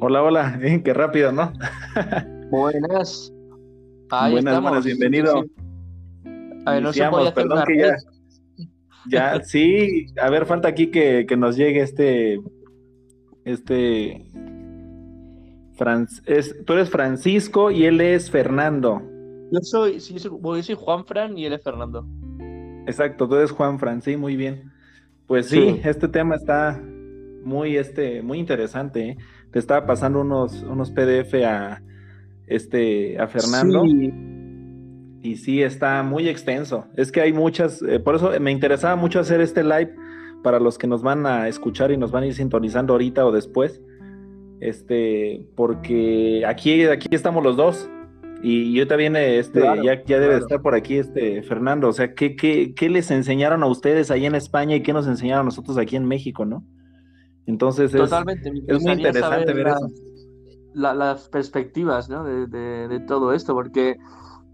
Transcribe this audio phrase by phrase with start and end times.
[0.00, 1.52] Hola, hola, eh, qué rápido, ¿no?
[2.50, 3.32] Buenas.
[4.10, 4.70] Ahí buenas, estamos.
[4.70, 5.44] buenas, bienvenido.
[6.66, 7.96] A ver, no se hacer perdón que ya,
[9.10, 12.40] ya, sí, a ver, falta aquí que, que nos llegue este,
[13.44, 14.24] este,
[16.26, 19.02] es, tú eres Francisco y él es Fernando.
[19.50, 22.06] Yo soy, sí, yo soy, Juan Fran y él es Fernando.
[22.86, 24.70] Exacto, tú eres Juan Fran, sí, muy bien.
[25.26, 26.80] Pues sí, este tema está
[27.42, 29.08] muy, este, muy interesante.
[29.08, 29.18] ¿eh?
[29.52, 31.82] Te estaba pasando unos, unos PDF a,
[32.46, 33.84] este, a Fernando.
[35.20, 36.86] Y sí, está muy extenso.
[36.96, 39.92] Es que hay muchas, eh, por eso me interesaba mucho hacer este live
[40.42, 43.32] para los que nos van a escuchar y nos van a ir sintonizando ahorita o
[43.32, 43.82] después.
[44.60, 47.90] Este, porque aquí, aquí estamos los dos.
[48.40, 51.88] Y yo también, este, ya, ya debe estar por aquí este Fernando.
[51.88, 55.08] O sea, ¿qué, ¿qué, qué, les enseñaron a ustedes ahí en España y qué nos
[55.08, 56.64] enseñaron a nosotros aquí en México, no?
[57.48, 58.12] Entonces es,
[58.66, 59.88] es muy interesante ver eso.
[60.74, 62.22] las perspectivas ¿no?
[62.22, 63.96] de, de, todo esto, porque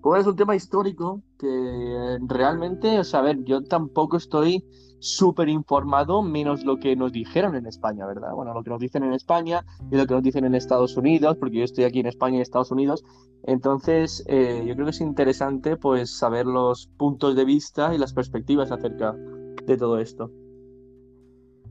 [0.00, 4.64] como es un tema histórico que realmente, o sea, a ver, yo tampoco estoy
[5.00, 8.32] súper informado, menos lo que nos dijeron en España, ¿verdad?
[8.32, 11.36] Bueno, lo que nos dicen en España y lo que nos dicen en Estados Unidos,
[11.40, 13.04] porque yo estoy aquí en España y Estados Unidos.
[13.42, 18.12] Entonces, eh, yo creo que es interesante, pues, saber los puntos de vista y las
[18.12, 19.16] perspectivas acerca
[19.66, 20.30] de todo esto.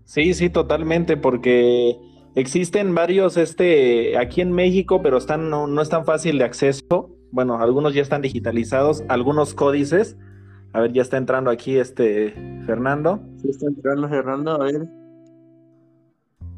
[0.06, 1.98] Sí, sí, totalmente, porque
[2.36, 7.16] existen varios, este, aquí en México, pero están, no, no es tan fácil de acceso.
[7.32, 10.18] Bueno, algunos ya están digitalizados, algunos códices
[10.74, 12.32] a ver, ya está entrando aquí este
[12.66, 13.22] Fernando.
[13.38, 14.88] Sí, está entrando Fernando, a ver.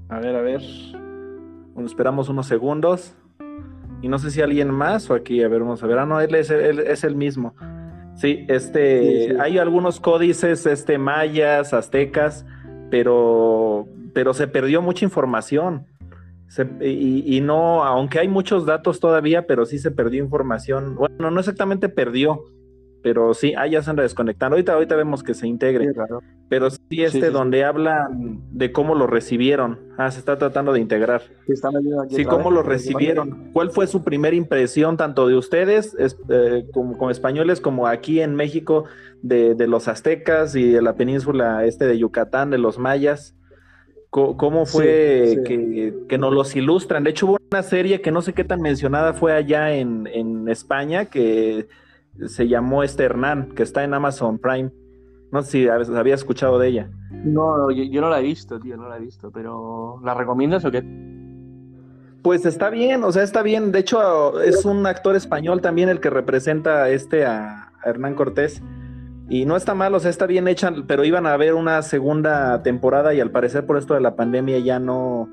[0.08, 0.62] A ver, a ver.
[1.74, 3.14] Bueno, esperamos unos segundos.
[4.02, 6.00] Y no sé si alguien más o aquí, a ver, vamos a ver.
[6.00, 7.56] Ah, no, él es, es el mismo.
[8.16, 12.46] Sí, este, hay algunos códices, este, mayas, aztecas,
[12.90, 15.86] pero, pero se perdió mucha información.
[16.82, 20.96] y, y, no, aunque hay muchos datos todavía, pero sí se perdió información.
[20.96, 22.44] Bueno, no exactamente perdió,
[23.06, 24.56] pero sí, ah, ya se anda desconectando.
[24.56, 25.94] Ahorita, ahorita vemos que se integre.
[26.50, 29.78] pero sí, este donde hablan de cómo lo recibieron.
[29.96, 31.22] Ah, se está tratando de integrar.
[32.10, 33.52] Sí, cómo lo recibieron.
[33.54, 35.96] ¿Cuál fue su primera impresión, tanto de ustedes
[36.30, 38.86] eh, como, españoles, como aquí en México,
[39.22, 43.36] de, los aztecas y de la península este de Yucatán, de los mayas?
[44.10, 47.04] ¿Cómo fue Que, que, nos los ilustran?
[47.04, 50.50] De hecho, hubo una serie que no sé qué tan mencionada fue allá en, en
[50.50, 51.68] España, que
[52.28, 54.72] se llamó este Hernán, que está en Amazon Prime.
[55.32, 56.90] No sé si había escuchado de ella.
[57.12, 60.72] No, yo, no la he visto, tío, no la he visto, pero ¿la recomiendas o
[60.72, 60.84] qué?
[62.22, 63.72] Pues está bien, o sea, está bien.
[63.72, 68.64] De hecho, es un actor español también el que representa este a, Hernán Cortés.
[69.30, 72.62] Y no está mal, o sea, está bien hecha, pero iban a haber una segunda
[72.62, 75.30] temporada y al parecer por esto de la pandemia ya no,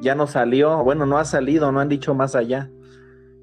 [0.00, 0.82] ya no salió.
[0.84, 2.70] Bueno, no ha salido, no han dicho más allá.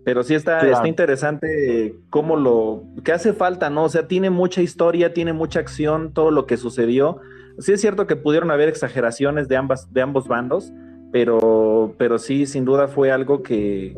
[0.05, 3.83] Pero sí está, está interesante cómo lo, que hace falta, ¿no?
[3.83, 7.19] O sea, tiene mucha historia, tiene mucha acción, todo lo que sucedió.
[7.59, 10.71] Sí es cierto que pudieron haber exageraciones de, ambas, de ambos bandos,
[11.11, 13.95] pero, pero sí, sin duda fue algo que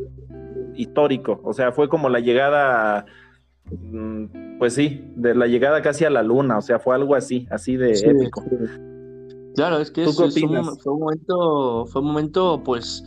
[0.76, 1.40] histórico.
[1.44, 3.06] O sea, fue como la llegada,
[3.70, 6.58] mm, pues sí, de la llegada casi a la luna.
[6.58, 8.44] O sea, fue algo así, así de épico.
[9.56, 13.04] Claro, es que fue un momento, fue un momento, pues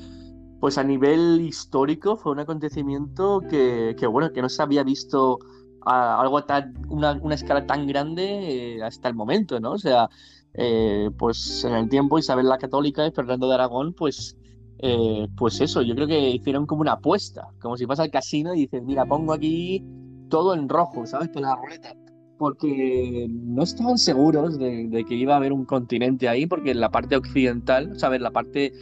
[0.65, 5.39] pues a nivel histórico fue un acontecimiento que, bueno, que no se había visto
[5.85, 9.73] a algo tan, una, escala tan grande eh, hasta el momento, ¿no?
[9.73, 10.09] O sea,
[10.55, 14.39] eh, pues en el tiempo Isabel la Católica y Fernando de Aragón, pues,
[14.79, 18.55] eh, pues eso, yo creo que hicieron como una apuesta, como si vas al casino
[18.55, 19.85] y dices, mira, pongo aquí
[20.31, 21.29] todo en rojo, ¿sabes?
[21.29, 21.95] Por la ruleta.
[22.39, 26.91] Porque no estaban seguros de, que iba a haber un continente ahí, porque en la
[26.91, 28.23] parte occidental, ¿sabes?
[28.23, 28.73] La parte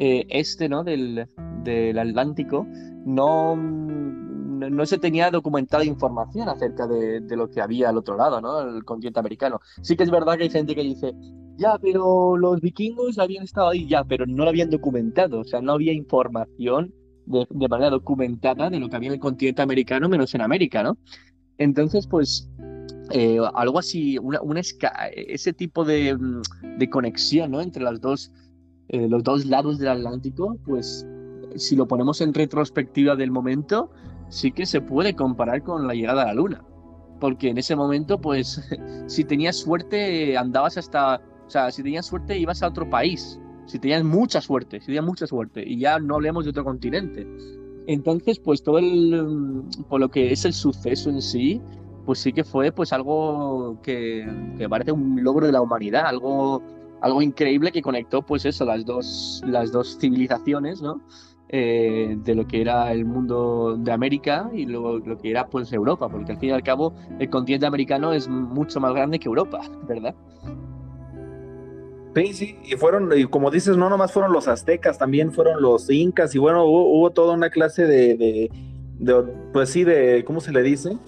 [0.00, 0.84] eh, este ¿no?
[0.84, 1.26] del,
[1.64, 2.66] del Atlántico,
[3.04, 8.40] no, no, se tenía documentada información acerca de, de, lo que había al otro lado,
[8.40, 8.60] ¿no?
[8.60, 9.60] el continente americano.
[9.82, 11.14] Sí que es verdad que hay gente que dice,
[11.56, 15.60] ya, pero los vikingos habían estado ahí, ya, pero no lo habían documentado, o sea,
[15.60, 16.94] no había información
[17.26, 20.96] de, manera documentada de lo que había en el continente americano, menos en América, ¿no?
[21.58, 22.48] Entonces, pues,
[23.10, 24.16] eh, algo así,
[25.12, 26.16] ese tipo de,
[26.78, 27.60] de, conexión ¿no?
[27.60, 28.30] entre las dos
[28.88, 31.06] eh, los dos lados del Atlántico, pues
[31.56, 33.90] si lo ponemos en retrospectiva del momento,
[34.28, 36.64] sí que se puede comparar con la llegada a la Luna.
[37.20, 38.62] Porque en ese momento, pues,
[39.06, 41.20] si tenías suerte, andabas hasta.
[41.46, 43.40] O sea, si tenías suerte, ibas a otro país.
[43.66, 45.62] Si tenías mucha suerte, si tenías mucha suerte.
[45.66, 47.26] Y ya no hablemos de otro continente.
[47.86, 49.64] Entonces, pues todo el.
[49.88, 51.60] Por lo que es el suceso en sí,
[52.06, 54.26] pues sí que fue pues algo que,
[54.56, 56.62] que parece un logro de la humanidad, algo
[57.00, 61.00] algo increíble que conectó, pues eso, las dos, las dos civilizaciones, ¿no?
[61.50, 65.72] eh, de lo que era el mundo de América y luego lo que era pues
[65.72, 69.28] Europa, porque al fin y al cabo el continente americano es mucho más grande que
[69.28, 70.14] Europa, ¿verdad?
[72.14, 75.88] Sí, sí, y fueron, y como dices, no nomás fueron los aztecas, también fueron los
[75.88, 78.50] incas, y bueno, hubo, toda una clase de,
[79.52, 80.98] pues sí, de, ¿cómo se le dice?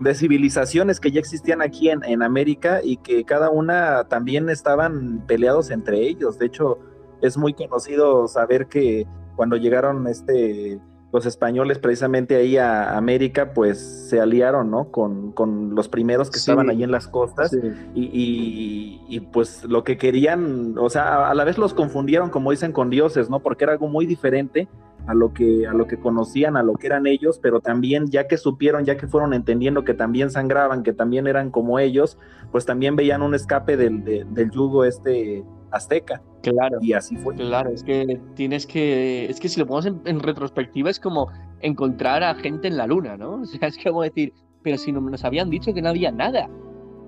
[0.00, 5.24] De civilizaciones que ya existían aquí en, en América y que cada una también estaban
[5.26, 6.38] peleados entre ellos.
[6.38, 6.78] De hecho,
[7.22, 9.06] es muy conocido saber que
[9.36, 10.80] cuando llegaron este
[11.14, 14.90] los españoles precisamente ahí a América, pues se aliaron, ¿no?
[14.90, 15.32] Con,
[15.76, 17.56] los primeros que estaban ahí en las costas
[17.94, 22.90] y, pues lo que querían, o sea, a, la vez los confundieron, como dicen, con
[22.90, 23.38] dioses, ¿no?
[23.38, 24.66] Porque era algo muy diferente
[25.06, 28.26] a lo que a lo que conocían, a lo que eran ellos, pero también ya
[28.26, 32.18] que supieron, ya que fueron entendiendo que también sangraban, que también eran como ellos,
[32.50, 36.22] pues también veían un escape del, del yugo este azteca.
[36.42, 36.78] Claro.
[36.80, 37.34] Y así fue.
[37.34, 39.26] Claro, es que tienes que.
[39.26, 41.28] Es que si lo ponemos en, retrospectiva, es como
[41.60, 43.34] encontrar a gente en la luna, ¿no?
[43.42, 44.32] O sea, es como decir,
[44.62, 46.48] pero si no, nos habían dicho que no había nada.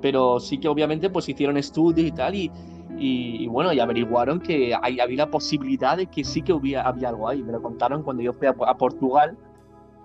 [0.02, 2.50] Pero sí que obviamente pues hicieron estudios y tal, y,
[2.98, 7.28] y, bueno, y averiguaron que hay, había la posibilidad de que sí que había algo
[7.28, 7.42] ahí.
[7.42, 9.36] Me lo contaron cuando yo fui a, Portugal,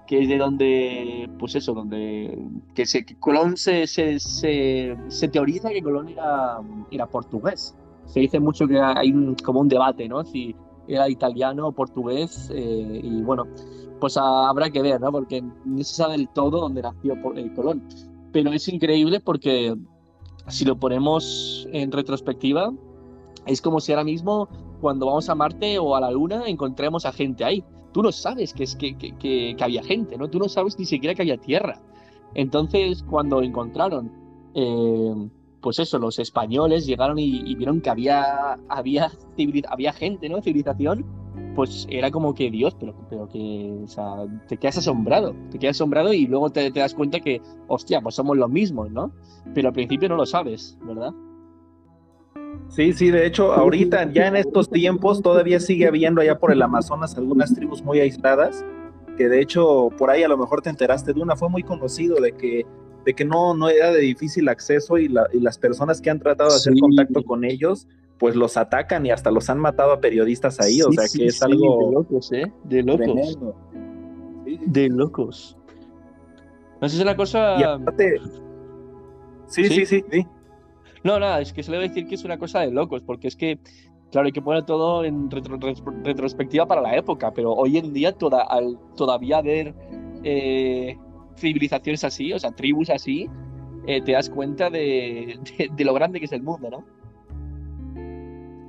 [0.08, 2.38] que es de donde, pues eso, donde
[2.74, 6.60] que, se, Colón se, se, se, se, teoriza que Colón era,
[6.90, 7.76] era portugués
[8.12, 9.14] se dice mucho que hay
[9.44, 10.24] como un debate, ¿no?
[10.26, 10.54] Si
[10.88, 13.46] era italiano o portugués, eh, y bueno,
[14.02, 15.12] pues habrá que ver, ¿no?
[15.12, 17.88] Porque no se sabe del todo dónde nació el Colón.
[18.34, 19.76] Pero es increíble porque
[20.48, 22.74] si lo ponemos en retrospectiva,
[23.46, 24.50] es como si ahora mismo
[24.82, 27.64] cuando vamos a Marte o a la Luna encontremos a gente ahí.
[27.94, 30.30] Tú no sabes que, es, que, que, había gente, ¿no?
[30.30, 31.80] Tú no sabes ni siquiera que había tierra.
[32.34, 34.12] Entonces, cuando encontraron
[34.54, 35.30] eh,
[35.62, 39.12] pues eso, los españoles llegaron y, vieron que había, había,
[39.70, 40.42] había gente, ¿no?
[40.42, 41.06] Civilización,
[41.56, 45.78] pues era como que Dios, pero, pero que, o sea, te quedas asombrado, te quedas
[45.78, 49.12] asombrado y luego te, das cuenta que, hostia, pues somos los mismos, ¿no?
[49.54, 51.14] Pero al principio no lo sabes, ¿verdad?
[52.70, 56.62] Sí, sí, de hecho, ahorita, ya en estos tiempos, todavía sigue habiendo allá por el
[56.62, 58.66] Amazonas algunas tribus muy aisladas,
[59.18, 62.16] que de hecho, por ahí a lo mejor te enteraste de una, fue muy conocido
[62.22, 62.66] de que
[63.06, 66.56] de que no, no era de difícil acceso y, las personas que han tratado de
[66.56, 67.88] hacer contacto con ellos,
[68.18, 71.42] pues los atacan y hasta los han matado a periodistas ahí, o sea que es
[71.42, 71.88] algo...
[71.88, 72.54] De locos, ¿eh?
[72.64, 73.40] De locos.
[74.46, 75.58] De locos.
[76.80, 77.58] No sé si es una cosa...
[79.48, 80.28] Sí, sí, sí, sí,
[81.04, 83.02] No, nada, es que se le va a decir que es una cosa de locos,
[83.02, 83.60] porque es que,
[84.12, 88.44] claro, hay que poner todo en retrospectiva para la época, pero hoy en día toda,
[88.44, 89.74] al todavía ver
[90.24, 90.98] eh,
[91.42, 93.30] civilizaciones así, o sea, tribus así,
[93.88, 95.40] eh, te das cuenta de,
[95.80, 96.86] lo grande que es el mundo, ¿no?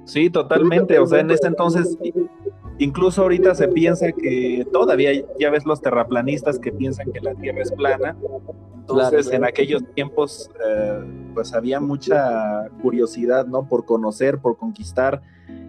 [0.04, 0.98] Sí, totalmente.
[0.98, 1.96] O sea, en ese entonces,
[2.78, 7.62] incluso ahorita se piensa que todavía ya ves los terraplanistas que piensan que la Tierra
[7.62, 8.16] es plana.
[8.80, 11.04] Entonces, en aquellos tiempos, eh,
[11.34, 13.68] pues había mucha curiosidad, ¿no?
[13.68, 15.22] Por conocer, por conquistar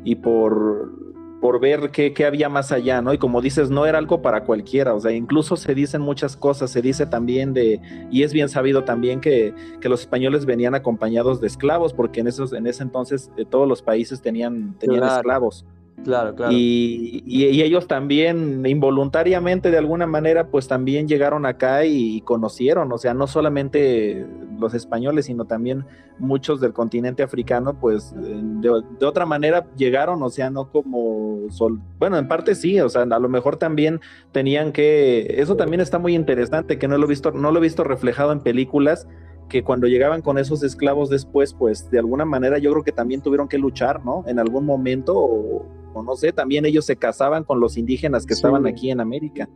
[0.03, 1.12] y por
[1.43, 3.13] por ver qué, había más allá, ¿no?
[3.13, 6.71] Y como dices, no era algo para cualquiera, o sea, incluso se dicen muchas cosas,
[6.71, 11.47] se dice también de, y es bien sabido también que, los españoles venían acompañados de
[11.47, 15.65] esclavos, porque en, esos, en ese entonces eh, todos los países tenían, tenían esclavos.
[16.03, 16.51] Claro, claro.
[16.53, 17.21] Y,
[17.63, 23.27] ellos también involuntariamente de alguna manera pues también llegaron acá y, conocieron, o sea, no
[23.27, 24.25] solamente
[24.59, 25.85] los españoles, sino también
[26.19, 28.69] muchos del continente africano pues de,
[29.05, 33.19] otra manera llegaron, o sea, no como sol, bueno, en parte sí, o sea, a
[33.19, 37.31] lo mejor también tenían que, eso también está muy interesante, que no lo he visto,
[37.31, 39.07] no lo he visto reflejado en películas,
[39.50, 43.21] que cuando llegaban con esos esclavos después, pues de alguna manera yo creo que también
[43.21, 44.23] tuvieron que luchar, ¿no?
[44.27, 45.65] En algún momento, o,
[46.01, 49.47] no sé, también ellos se casaban con los indígenas que estaban aquí en América.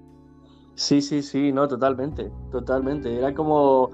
[0.75, 3.17] Sí, sí, sí, no, totalmente, totalmente.
[3.17, 3.89] Era como,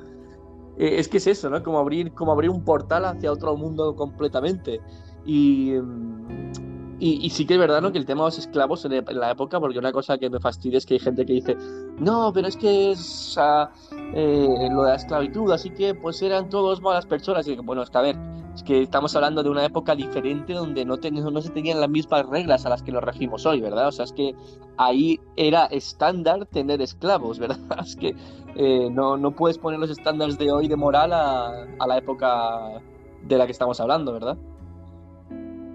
[0.77, 1.63] eh, es que es eso, ¿no?
[1.63, 4.81] Como abrir, como abrir un portal hacia otro mundo completamente.
[5.25, 5.75] Y,
[7.00, 7.91] y, sí que es verdad, ¿no?
[7.91, 10.77] Que el tema de los esclavos en, la época, porque una cosa que me fastidia
[10.77, 11.57] es que hay gente que dice,
[12.00, 13.38] no, pero es que es
[14.13, 17.47] eh, lo de la esclavitud, así que pues eran todos malas personas.
[17.47, 18.17] Y bueno, es que a ver,
[18.53, 22.25] es que estamos hablando de una época diferente donde no, no se tenían las mismas
[22.27, 23.88] reglas a las que nos regimos hoy, ¿verdad?
[23.88, 24.36] O sea, es que
[24.77, 27.60] ahí era estándar tener esclavos, ¿verdad?
[27.83, 28.15] Es que
[28.55, 32.81] eh, no, no puedes poner los estándares de hoy de moral a, a la época
[33.24, 34.38] de la que estamos hablando, ¿verdad?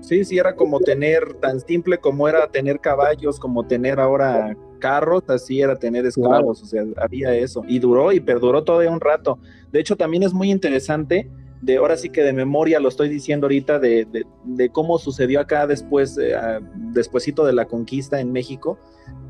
[0.00, 5.24] Sí, sí, era como tener, tan simple como era tener caballos, como tener ahora carros,
[5.28, 7.64] así era tener esclavos, o sea, había eso.
[7.66, 9.38] Y duró y perduró todavía un rato.
[9.72, 11.28] De hecho, también es muy interesante
[11.60, 14.24] de ahora sí que de memoria lo estoy diciendo ahorita, de,
[14.72, 16.34] cómo sucedió acá después, eh,
[16.74, 18.78] despuesito de la conquista en México,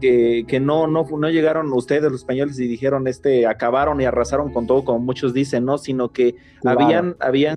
[0.00, 4.52] que, que, no, no, no llegaron ustedes los españoles y dijeron, este, acabaron y arrasaron
[4.52, 5.78] con todo, como muchos dicen, ¿no?
[5.78, 7.56] Sino que habían, habían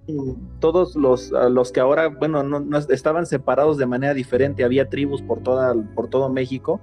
[0.59, 5.21] todos los, los que ahora, bueno, no, no, estaban separados de manera diferente, había tribus
[5.21, 6.79] por, toda, por todo México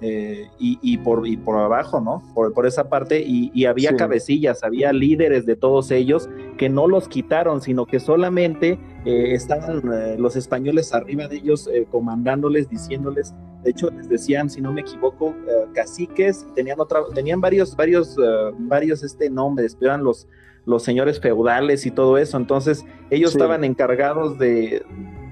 [0.00, 2.22] eh, y, por, y por abajo, ¿no?
[2.34, 7.08] Por, por esa parte, y, había cabecillas, había líderes de todos ellos que no los
[7.08, 13.70] quitaron, sino que solamente eh, estaban eh, los españoles arriba de ellos comandándoles, diciéndoles, de
[13.70, 15.34] hecho les decían, si no me equivoco,
[15.72, 18.16] caciques, tenían otra, tenían varios, varios,
[18.58, 20.28] varios este nombres, eran los,
[20.66, 24.84] los señores feudales y todo eso, entonces ellos estaban encargados de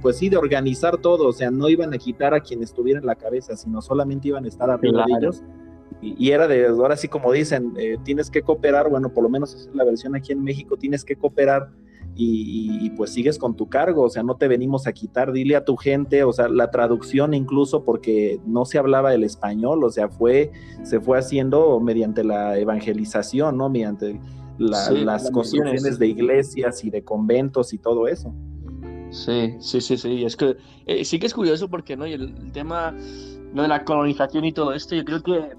[0.03, 3.07] pues sí, de organizar todo, o sea, no iban a quitar a quien estuviera en
[3.07, 5.43] la cabeza, sino solamente iban a estar arriba de ellos.
[6.01, 9.55] Y, era de, ahora sí como dicen, eh, tienes que cooperar, bueno, por lo menos
[9.55, 11.71] es la versión aquí en México, tienes que cooperar
[12.15, 15.65] y, pues sigues con tu cargo, o sea, no te venimos a quitar, dile a
[15.65, 20.09] tu gente, o sea, la traducción incluso porque no se hablaba el español, o sea,
[20.09, 20.51] fue,
[20.83, 23.71] se fue haciendo mediante la evangelización, ¿no?
[23.71, 24.21] Mediante
[24.59, 28.35] las construcciones de iglesias y de conventos y todo eso.
[29.13, 30.25] Sí, sí, sí, sí.
[30.25, 34.45] Es que eh, sí que es curioso porque no y el, tema de la colonización
[34.47, 35.51] y todo esto, yo creo que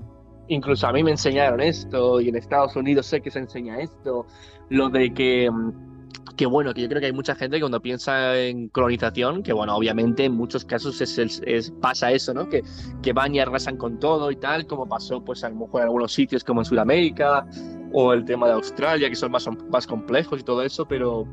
[0.48, 4.26] incluso a mí me enseñaron esto y en Estados Unidos sé que se enseña esto,
[4.70, 5.94] lo de que mm,
[6.36, 9.54] que bueno, que yo creo que hay mucha gente que cuando piensa en colonización, que
[9.54, 12.50] bueno, obviamente en muchos casos es, pasa eso, ¿no?
[12.50, 12.64] Que,
[13.04, 15.88] que van y arrasan con todo y tal, como pasó pues a lo mejor en
[15.88, 17.46] algunos sitios como en Sudamérica
[17.92, 21.28] o el tema de Australia, que son más, más complejos y todo eso, pero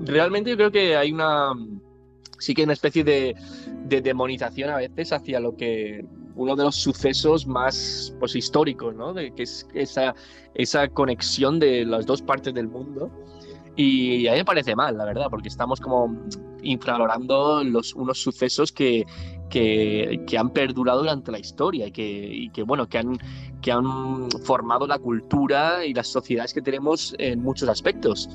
[0.00, 1.52] realmente yo creo que hay una.
[2.38, 3.34] Sí que una especie de,
[3.88, 9.14] demonización a veces hacia lo que uno de los sucesos más pues, históricos, ¿no?
[9.14, 10.14] De, que es esa,
[10.54, 13.10] esa conexión de las dos partes del mundo.
[13.74, 16.14] Y a mí me parece mal, la verdad, porque estamos como
[16.62, 19.04] infravalorando los, unos sucesos que,
[19.50, 23.18] que, que, han perdurado durante la historia y que, y que, bueno, que han,
[23.66, 28.28] que han formado la cultura y las sociedades que tenemos en muchos aspectos.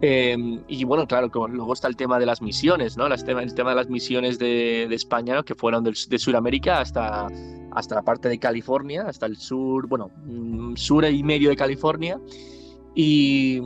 [0.00, 3.06] Em, y bueno, claro, luego está el tema de las misiones, ¿no?
[3.06, 7.28] El tema, el tema de las misiones de, España, que fueron de, Sudamérica hasta,
[7.70, 12.20] hasta la parte de California, hasta el sur, bueno, mm, sur y medio de California.
[12.96, 13.60] Y,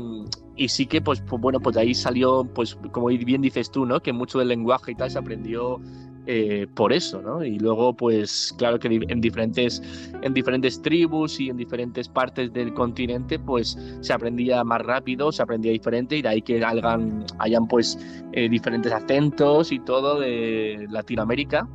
[0.54, 3.86] y sí que, pues, pues, bueno, pues de ahí salió, pues, como bien dices tú,
[3.86, 4.02] ¿no?
[4.02, 5.80] Que mucho del lenguaje y tal se aprendió
[6.28, 7.44] eh, por eso, ¿no?
[7.44, 9.80] Y luego, pues claro que en diferentes,
[10.22, 15.42] en diferentes tribus y en diferentes partes del continente, pues se aprendía más rápido, se
[15.42, 17.96] aprendía diferente y de ahí que hagan, hayan pues
[18.32, 21.68] eh, diferentes acentos y todo de Latinoamérica.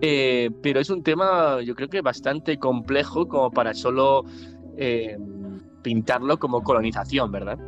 [0.00, 4.24] Eh, pero es un tema, yo creo que bastante complejo como para solo
[5.82, 7.58] pintarlo como colonización, ¿verdad?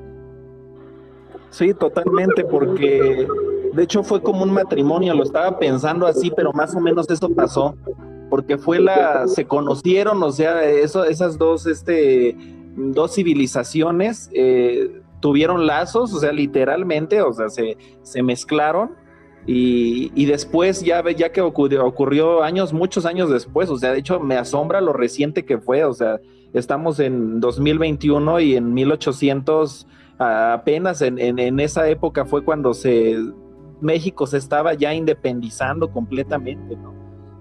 [1.51, 3.27] Sí, totalmente, porque
[3.73, 7.29] de hecho fue como un matrimonio, lo estaba pensando así, pero más o menos eso
[7.31, 7.75] pasó,
[8.31, 12.37] porque fue la, se conocieron, o sea, eso, esas dos, este,
[12.77, 18.91] dos civilizaciones eh, tuvieron lazos, o sea, literalmente, o sea, se, se mezclaron.
[19.45, 23.99] Y, y, después ya, ya que ocurrió, ocurrió años, muchos años después, o sea, de
[23.99, 26.21] hecho me asombra lo reciente que fue, o sea,
[26.53, 29.89] estamos en 2021 y en 1800
[30.19, 33.17] apenas en, en, esa época fue cuando se
[33.83, 36.93] México se estaba ya independizando completamente, ¿no?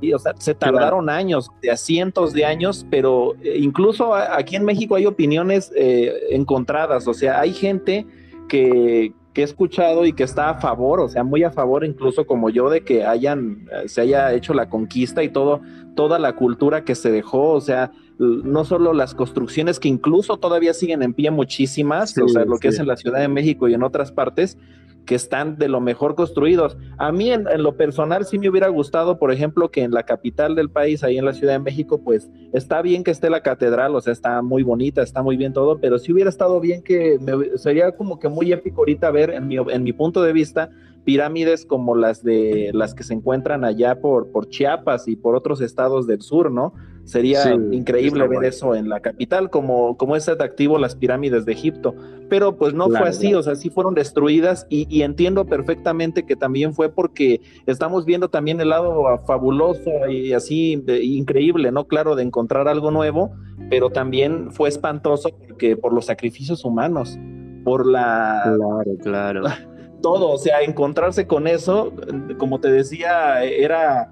[0.01, 4.65] Y, o sea, se tardaron años, de cientos de años, pero eh, incluso aquí en
[4.65, 8.07] México hay opiniones eh, encontradas, o sea, hay gente
[8.49, 12.25] que, que he escuchado y que está a favor, o sea, muy a favor incluso
[12.25, 15.61] como yo de que hayan, eh, se haya hecho la conquista y todo,
[15.95, 20.73] toda la cultura que se dejó, o sea, no solo las construcciones que incluso todavía
[20.73, 23.73] siguen en pie muchísimas, o sea, lo que es en la Ciudad de México y
[23.73, 24.57] en otras partes,
[25.05, 26.77] que están de lo mejor construidos.
[26.97, 30.55] A mí en, lo personal sí me hubiera gustado, por ejemplo, que en la capital
[30.55, 33.95] del país, ahí en la Ciudad de México, pues está bien que esté la catedral,
[33.95, 37.17] o sea, está muy bonita, está muy bien todo, pero sí hubiera estado bien que
[37.55, 40.69] sería como que muy épico ahorita ver, en mi, en mi punto de vista,
[41.03, 45.61] pirámides como las de las que se encuentran allá por, por Chiapas y por otros
[45.61, 46.73] estados del sur, ¿no?
[47.11, 51.93] Sería increíble ver eso en la capital, como, como es atractivo las pirámides de Egipto.
[52.29, 56.73] Pero pues no fue así, o sea, sí fueron destruidas y, entiendo perfectamente que también
[56.73, 61.83] fue porque estamos viendo también el lado fabuloso y así increíble, ¿no?
[61.83, 63.33] Claro, de encontrar algo nuevo,
[63.69, 67.19] pero también fue espantoso porque por los sacrificios humanos,
[67.65, 68.55] por la...
[68.55, 69.43] Claro, claro.
[70.01, 71.91] Todo, o sea, encontrarse con eso,
[72.37, 74.09] como te decía, era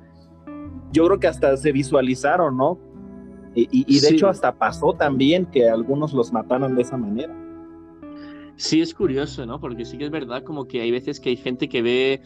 [0.92, 2.78] yo creo que hasta se visualizaron, ¿no?
[3.56, 7.36] Y, de hecho hasta pasó también que algunos los mataron de esa manera.
[8.56, 9.60] Sí, es curioso, ¿no?
[9.60, 12.22] Porque sí que es verdad como que hay veces que hay gente que ve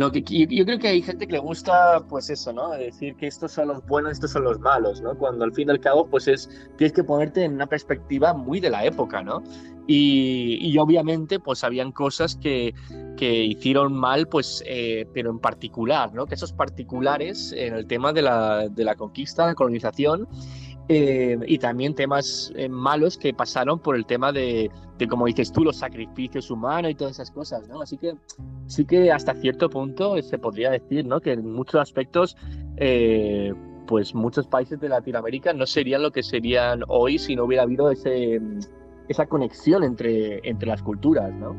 [0.00, 2.70] no, que, yo, creo que hay gente que le gusta, pues eso, ¿no?
[2.70, 5.14] Decir que estos son los buenos, estos son los malos, ¿no?
[5.14, 8.60] Cuando al fin y al cabo, pues es, tienes que ponerte en una perspectiva muy
[8.60, 9.42] de la época, ¿no?
[9.86, 12.74] Y, y obviamente, pues habían cosas que,
[13.18, 16.24] que hicieron mal, pues, eh, pero en particular, ¿no?
[16.24, 20.26] Que esos particulares en el tema de la, de la conquista, la colonización,
[20.92, 24.68] eh, y también temas eh, malos que pasaron por el tema de,
[24.98, 27.80] de, como dices tú, los sacrificios humanos y todas esas cosas, ¿no?
[27.80, 28.16] Así que
[28.66, 31.20] sí que hasta cierto punto se podría decir, ¿no?
[31.20, 32.36] Que en muchos aspectos,
[32.76, 33.54] eh,
[33.86, 37.92] pues muchos países de Latinoamérica no serían lo que serían hoy si no hubiera habido
[37.92, 38.40] ese,
[39.08, 41.54] esa conexión entre, entre las culturas, ¿no?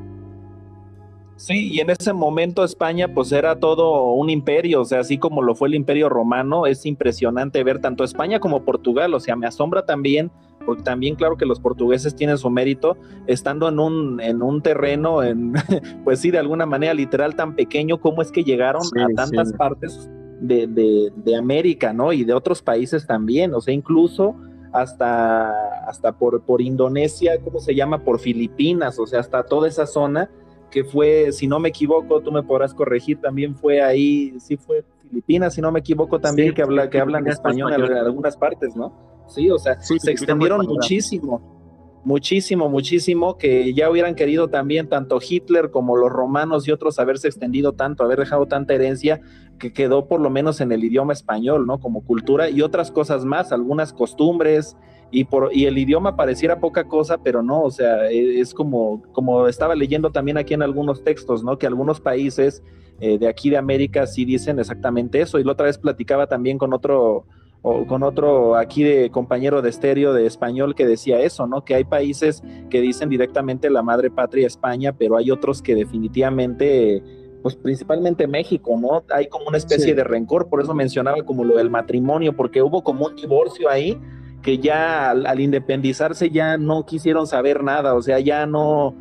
[1.41, 5.41] Sí, y en ese momento España pues era todo un imperio, o sea, así como
[5.41, 9.47] lo fue el imperio romano, es impresionante ver tanto España como Portugal, o sea, me
[9.47, 10.29] asombra también,
[10.67, 12.95] porque también claro que los portugueses tienen su mérito,
[13.25, 15.53] estando en un, en un terreno, en,
[16.03, 20.11] pues sí, de alguna manera literal tan pequeño, cómo es que llegaron a tantas partes
[20.41, 22.13] de, de, de, América, ¿no?
[22.13, 24.35] Y de otros países también, o sea, incluso
[24.73, 25.49] hasta,
[25.87, 28.03] hasta por, por Indonesia, ¿cómo se llama?
[28.03, 30.29] Por Filipinas, o sea, hasta toda esa zona
[30.71, 34.83] que fue, si no me equivoco, tú me podrás corregir, también fue ahí, sí fue
[35.01, 39.25] Filipinas, si no me equivoco también, que, habla, que hablan español, en algunas partes, ¿no?
[39.27, 45.69] Sí, o sea, se extendieron muchísimo, muchísimo, muchísimo, que ya hubieran querido también tanto Hitler
[45.69, 49.21] como los romanos y otros haberse extendido tanto, haber dejado tanta herencia
[49.59, 51.79] que quedó por lo menos en el idioma español, ¿no?
[51.79, 54.75] Como cultura y otras cosas más, algunas costumbres,
[55.11, 59.03] y, por, y el idioma pareciera poca cosa, pero no, o sea, e, es como,
[59.11, 61.57] como estaba leyendo también aquí en algunos textos, ¿no?
[61.57, 62.63] Que algunos países
[63.01, 65.37] eh, de aquí de América sí dicen exactamente eso.
[65.37, 67.25] Y la otra vez platicaba también con otro,
[67.61, 71.65] o con otro aquí de compañero de estéreo de español que decía eso, ¿no?
[71.65, 77.03] Que hay países que dicen directamente la madre patria España, pero hay otros que definitivamente,
[77.43, 79.03] pues principalmente México, ¿no?
[79.13, 82.81] Hay como una especie de rencor, por eso mencionaba como lo del matrimonio, porque hubo
[82.81, 83.99] como un divorcio ahí
[84.41, 88.95] que ya al, independizarse ya no quisieron saber nada, o sea, ya no,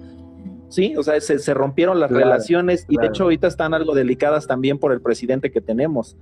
[0.68, 4.79] sí, o sea, se, rompieron las relaciones y de hecho ahorita están algo delicadas también
[4.79, 6.16] por el presidente que tenemos.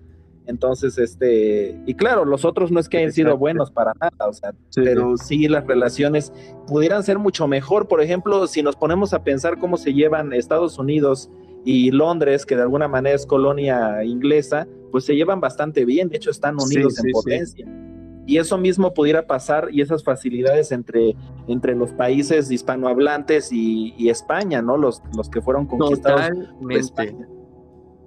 [0.47, 4.33] Entonces, este, y claro, los otros no es que hayan sido buenos para nada, o
[4.33, 6.33] sea, pero sí las relaciones
[6.67, 7.87] pudieran ser mucho mejor.
[7.87, 11.29] Por ejemplo, si nos ponemos a pensar cómo se llevan Estados Unidos
[11.67, 16.17] y Londres, que de alguna manera es colonia inglesa, pues se llevan bastante bien, de
[16.17, 17.67] hecho están unidos en potencia
[18.29, 24.61] y eso mismo pudiera pasar y esas facilidades entre, entre los países hispanohablantes y, España,
[24.61, 24.77] ¿no?
[24.77, 26.29] Los, los que fueron conquistados.
[26.29, 27.17] Totalmente.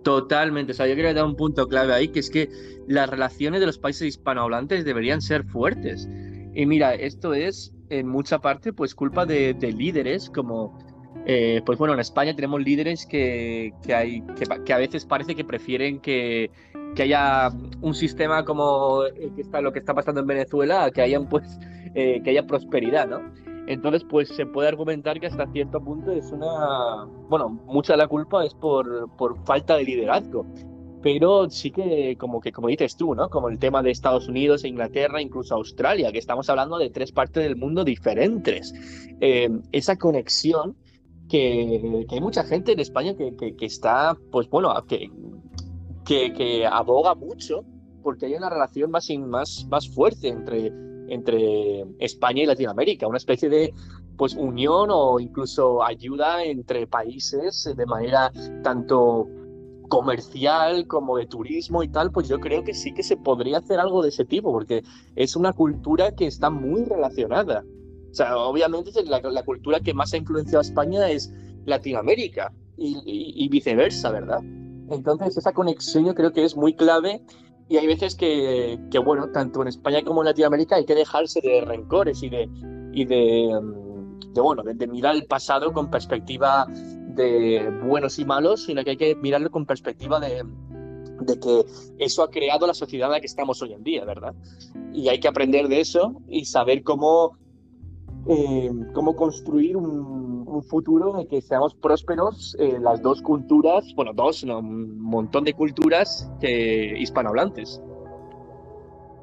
[0.03, 0.73] Totalmente.
[0.73, 2.49] O sea, yo quería dar un punto clave ahí, que es que
[2.88, 6.07] las relaciones de los países hispanohablantes deberían ser fuertes.
[6.53, 10.77] Y mira, esto es en mucha parte pues culpa de, líderes como
[11.25, 14.21] eh, pues bueno, en España tenemos líderes que, hay,
[14.65, 16.49] que, a veces parece que prefieren que,
[16.99, 17.49] haya
[17.81, 19.03] un sistema como
[19.62, 21.60] lo que está pasando en Venezuela, que haya, pues,
[21.95, 23.21] eh, que haya prosperidad, ¿no?
[23.67, 27.05] Entonces, pues se puede argumentar que hasta cierto punto es una.
[27.29, 30.45] Bueno, mucha de la culpa es por, por falta de liderazgo.
[31.03, 33.29] Pero sí que, como que, como dices tú, ¿no?
[33.29, 37.12] Como el tema de Estados Unidos, e Inglaterra, incluso Australia, que estamos hablando de tres
[37.12, 38.73] partes del mundo diferentes.
[39.19, 40.75] Eh, esa conexión
[41.32, 45.10] que, que, hay mucha gente en España que, que, que está, pues bueno, que
[46.06, 47.63] que, aboga mucho
[48.04, 50.74] porque hay una relación más, más, más fuerte entre,
[51.08, 53.74] entre España y Latinoamérica, una especie de
[54.17, 58.32] pues unión o incluso ayuda entre países de manera
[58.63, 59.28] tanto
[59.88, 63.80] comercial como de turismo y tal, pues yo creo que sí que se podría hacer
[63.80, 64.84] algo de ese tipo, porque
[65.15, 67.63] es una cultura que está muy relacionada.
[68.12, 71.34] O sea, obviamente la, cultura que más ha influenciado a España es
[71.65, 74.41] Latinoamérica y viceversa, ¿verdad?
[74.91, 77.21] Entonces, esa conexión yo creo que es muy clave
[77.69, 81.39] y hay veces que, que, bueno, tanto en España como en Latinoamérica hay que dejarse
[81.41, 82.50] de rencores y de,
[82.91, 88.84] y de, mm, bueno, de, mirar el pasado con perspectiva de buenos y malos, sino
[88.84, 90.43] que hay que mirarlo con perspectiva de,
[91.21, 91.65] de que
[91.97, 94.36] eso ha creado la sociedad en la que estamos hoy en día, ¿verdad?
[94.93, 97.38] Y hay que aprender de eso y saber cómo,
[98.27, 100.21] eh, cómo construir un,
[100.67, 105.53] futuro en el que seamos prósperos eh, las dos culturas, bueno, dos, un montón de
[105.53, 107.81] culturas que hispanohablantes.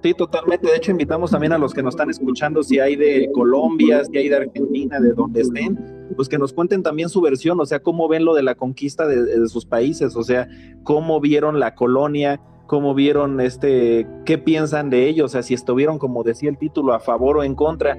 [0.03, 0.69] Sí, totalmente.
[0.69, 4.17] De hecho, invitamos también a los que nos están escuchando, si hay de Colombia, si
[4.17, 7.81] hay de Argentina, de donde estén, pues que nos cuenten también su versión, o sea,
[7.81, 10.49] cómo ven lo de la conquista de, de sus países, o sea,
[10.83, 15.99] cómo vieron la colonia, cómo vieron este, qué piensan de ellos, o sea, si estuvieron,
[15.99, 17.97] como decía el título, a favor o en contra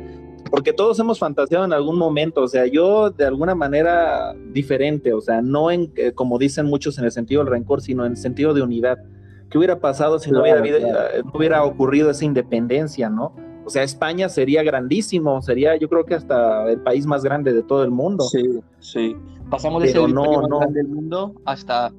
[0.49, 5.21] porque todos hemos fantaseado en algún momento, o sea, yo de alguna manera diferente, o
[5.21, 8.17] sea, no en, eh, como dicen muchos en el sentido del rencor, sino en el
[8.17, 8.99] sentido de unidad.
[9.49, 13.33] ¿Qué hubiera pasado si no, hubiera, no hubiera ocurrido esa independencia, no?
[13.65, 17.63] O sea, España sería grandísimo, sería yo creo que hasta el país más grande de
[17.63, 18.23] todo el mundo.
[18.25, 19.15] Sí, sí.
[19.49, 21.91] Pasamos de ser el país más grande del mundo hasta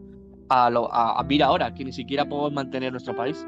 [0.49, 3.47] a, lo, a, a ahora, que ni siquiera podemos mantener nuestro país.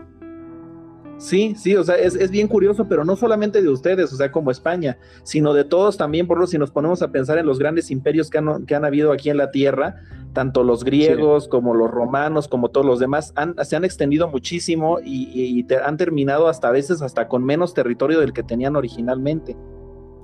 [1.22, 4.50] Sí, sí, o sea, es, bien curioso, pero no solamente de ustedes, o sea, como
[4.50, 7.92] España, sino de todos también, por lo si nos ponemos a pensar en los grandes
[7.92, 11.88] imperios que han, que han habido aquí en la Tierra, tanto los griegos como los
[11.88, 13.32] romanos, como todos los demás,
[13.62, 18.32] se han extendido muchísimo y, han terminado hasta a veces hasta con menos territorio del
[18.32, 19.56] que tenían originalmente.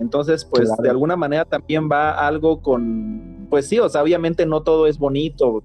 [0.00, 4.62] Entonces, pues de alguna manera también va algo con, pues sí, o sea, obviamente no
[4.62, 5.62] todo es bonito,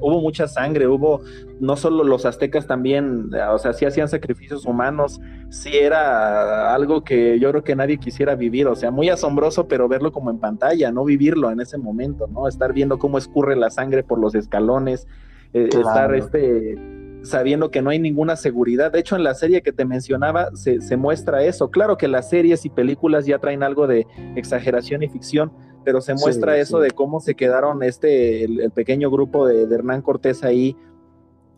[0.00, 1.22] hubo mucha sangre, hubo,
[1.60, 7.38] no solo los aztecas también, o sea, sí hacían sacrificios humanos, sí era algo que
[7.38, 10.90] yo creo que nadie quisiera vivir, o sea, muy asombroso, pero verlo como en pantalla,
[10.90, 12.48] no vivirlo en ese momento, ¿no?
[12.48, 15.06] Estar viendo cómo escurre la sangre por los escalones,
[15.52, 16.76] eh, estar este
[17.22, 18.92] sabiendo que no hay ninguna seguridad.
[18.92, 21.70] De hecho, en la serie que te mencionaba se, se, muestra eso.
[21.70, 25.52] Claro que las series y películas ya traen algo de exageración y ficción,
[25.84, 30.02] pero se muestra eso de cómo se quedaron este, el, pequeño grupo de, de, Hernán
[30.02, 30.76] Cortés ahí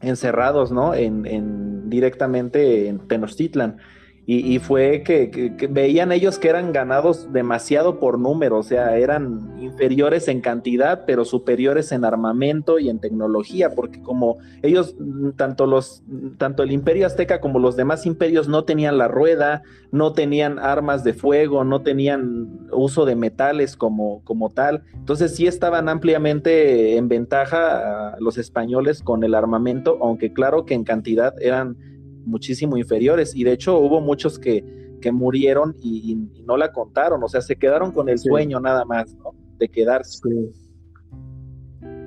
[0.01, 0.95] encerrados, ¿no?
[0.95, 3.79] En, en directamente en Tenochtitlan.
[4.25, 10.29] Y, fue que, veían ellos que eran ganados demasiado por número, o sea, eran inferiores
[10.29, 14.95] en cantidad, pero superiores en armamento y en tecnología, porque como ellos,
[15.35, 16.05] tanto los,
[16.39, 21.03] tanto el imperio azteca como los demás imperios no tenían la rueda, no tenían armas
[21.03, 27.09] de fuego, no tenían uso de metales como, como tal, entonces sí estaban ampliamente en
[27.09, 31.77] ventaja los españoles con el armamento, aunque claro que en cantidad eran
[32.25, 34.65] muchísimo inferiores y de hecho hubo muchos que,
[35.01, 39.15] que murieron y, no la contaron, o sea, se quedaron con el sueño nada más,
[39.15, 39.33] ¿no?
[39.59, 40.53] De quedarse.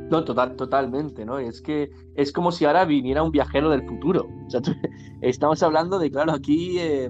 [0.10, 1.40] No, total, totalmente, ¿no?
[1.40, 4.28] Es que es como si ahora viniera un viajero del futuro.
[4.46, 4.62] O sea,
[5.22, 7.10] estamos hablando de, claro, aquí eh,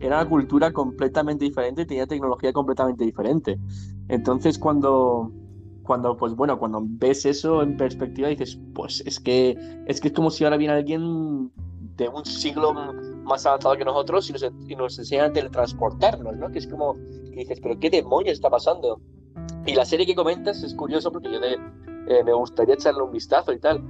[0.00, 3.58] era una cultura completamente diferente, tenía tecnología completamente diferente.
[4.08, 5.32] Entonces, cuando,
[5.82, 10.14] cuando, pues bueno, cuando ves eso en perspectiva, dices, pues es que es que es
[10.14, 11.50] como si ahora viene alguien
[11.96, 16.50] de un siglo más avanzado que nosotros y nos, y nos enseñan a teletransportarnos, ¿no?
[16.50, 19.00] Que es como, que dices, pero ¿qué demonios está pasando?
[19.66, 21.54] Y la serie que comentas es curioso porque yo de,
[22.08, 23.82] eh, me gustaría echarle un vistazo y tal.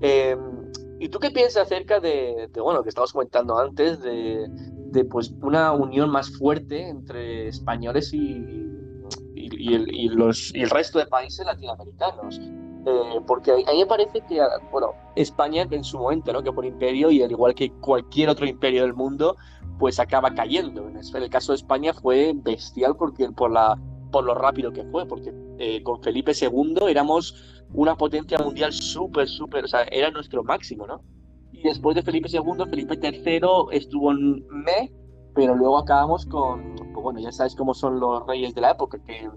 [0.00, 5.04] Em, ¿Y tú qué piensas acerca de, de, bueno, que estábamos comentando antes, de, de,
[5.04, 8.62] pues una unión más fuerte entre españoles y,
[9.34, 12.40] y, el, y, los, y el resto de países latinoamericanos?
[12.84, 14.40] Eh, porque a mí me parece que,
[14.70, 16.42] bueno, España en su momento, ¿no?
[16.42, 19.36] Que por imperio y al igual que cualquier otro imperio del mundo,
[19.78, 20.88] pues acaba cayendo.
[20.88, 23.78] En el caso de España fue bestial porque, por, la,
[24.10, 29.28] por lo rápido que fue, porque eh, con Felipe II éramos una potencia mundial súper,
[29.28, 31.02] súper, o sea, era nuestro máximo, ¿no?
[31.52, 33.40] Y después de Felipe II, Felipe III
[33.70, 34.92] estuvo en me,
[35.34, 38.98] pero luego acabamos con, pues bueno, ya sabes cómo son los reyes de la época,
[39.06, 39.30] que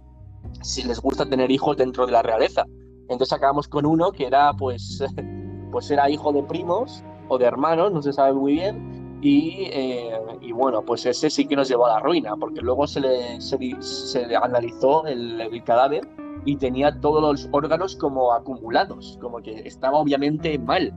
[0.62, 2.66] si les gusta tener hijos dentro de la realeza.
[3.10, 5.04] Entonces acabamos con uno que era, pues,
[5.72, 9.20] pues era hijo de primos o de hermanos, no se sabe muy bien.
[9.22, 12.86] Y, eh, y bueno, pues ese sí que nos llevó a la ruina, porque luego
[12.86, 16.08] se le, se, se analizó el, el, cadáver
[16.46, 20.94] y tenía todos los órganos como acumulados, como que estaba obviamente mal.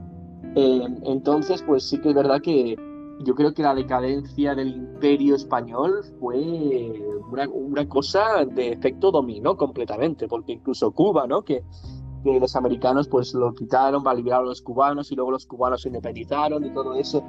[0.55, 2.77] Eh, entonces, pues sí que es verdad que
[3.21, 9.57] yo creo que la decadencia del imperio español fue una, una cosa de efecto dominó
[9.57, 11.41] completamente, porque incluso Cuba, ¿no?
[11.41, 11.63] Que
[12.23, 15.81] que los americanos pues lo quitaron para liberar a los cubanos y luego los cubanos
[15.81, 17.23] se independizaron y todo eso.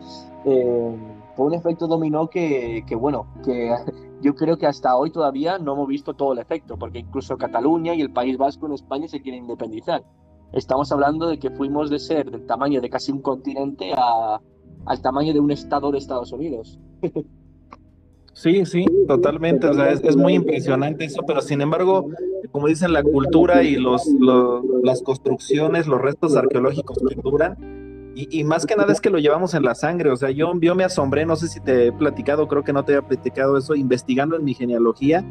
[0.44, 0.96] Eh,
[1.37, 3.74] fue un efecto dominó que, que, bueno, que
[4.22, 7.94] yo creo que hasta hoy todavía no hemos visto todo el efecto, porque incluso Cataluña
[7.94, 10.05] y el País Vasco en España se quieren independizar.
[10.53, 14.40] Estamos hablando de que fuimos de ser del tamaño de casi un continente a,
[14.87, 16.79] al tamaño de un estado de Estados Unidos.
[18.40, 19.66] Sí, sí, totalmente.
[19.66, 22.09] O sea, es, es, muy impresionante eso, pero sin embargo,
[22.50, 24.03] como dicen, la cultura y los,
[24.83, 28.12] las construcciones, los restos arqueológicos que duran.
[28.14, 30.11] Y, y, más que nada es que lo llevamos en la sangre.
[30.11, 32.83] O sea, yo, yo me asombré, no sé si te he platicado, creo que no
[32.83, 35.22] te había platicado eso, investigando en mi genealogía.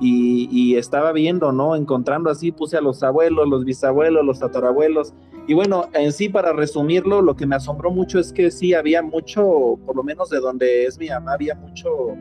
[0.00, 1.74] Y, y, estaba viendo, ¿no?
[1.74, 5.14] Encontrando así, puse a los abuelos, los bisabuelos, los tatarabuelos.
[5.48, 9.02] Y bueno, en sí, para resumirlo, lo que me asombró mucho es que sí había
[9.02, 12.16] mucho, por lo menos de donde es mi mamá, había mucho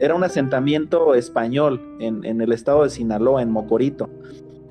[0.00, 4.10] era un asentamiento español en, el estado de Sinaloa, en Mocorito.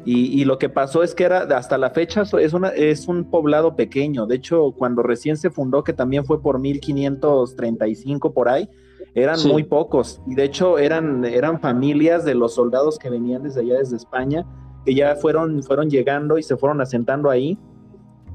[0.05, 3.77] Y, lo que pasó es que era, hasta la fecha, es, una, es un poblado
[3.77, 4.25] pequeño.
[4.25, 8.69] De hecho, cuando recién se fundó, que también fue por 1535 por ahí,
[9.15, 10.21] eran muy pocos.
[10.27, 14.45] Y de hecho eran, eran familias de los soldados que venían desde allá, desde España,
[14.85, 17.57] que ya fueron, fueron llegando y se fueron asentando ahí.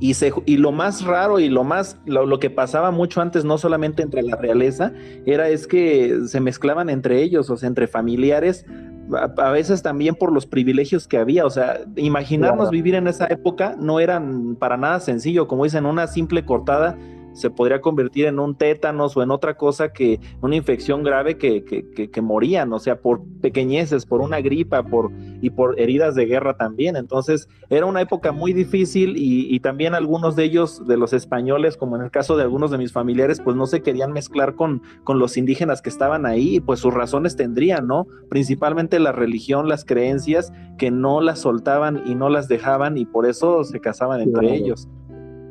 [0.00, 3.58] Y, se, y lo más raro y lo más, lo, que pasaba mucho antes, no
[3.58, 4.92] solamente entre la realeza,
[5.26, 8.64] era es que se mezclaban entre ellos, o sea, entre familiares,
[9.12, 13.74] a, veces también por los privilegios que había, o sea, imaginarnos vivir en esa época
[13.78, 16.96] no eran para nada sencillo, como dicen, una simple cortada
[17.32, 21.64] se podría convertir en un tétanos o en otra cosa que, una infección grave que,
[21.64, 25.10] que, que, morían, o sea, por pequeñeces, por una gripa por,
[25.40, 26.96] y por heridas de guerra también.
[26.96, 31.76] Entonces, era una época muy difícil y, y, también algunos de ellos, de los españoles,
[31.76, 34.82] como en el caso de algunos de mis familiares, pues no se querían mezclar con,
[35.04, 38.06] con los indígenas que estaban ahí y pues sus razones tendrían, ¿no?
[38.28, 43.26] Principalmente la religión, las creencias, que no las soltaban y no las dejaban y por
[43.26, 44.88] eso se casaban entre ellos.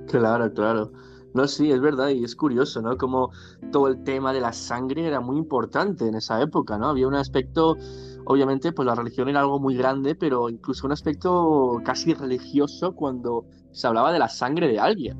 [0.08, 0.92] Claro, claro.
[1.38, 2.98] No, sí, es verdad, y es curioso, ¿no?
[2.98, 3.30] Como
[3.72, 6.88] todo el tema de la sangre era muy importante en esa época, ¿no?
[6.88, 7.78] Había un aspecto,
[8.26, 13.46] obviamente, pues la religión era algo muy grande, pero incluso un aspecto casi religioso cuando
[13.72, 15.20] se hablaba de la sangre de alguien.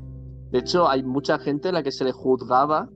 [0.50, 2.90] De hecho, hay mucha gente a la que se le juzgaba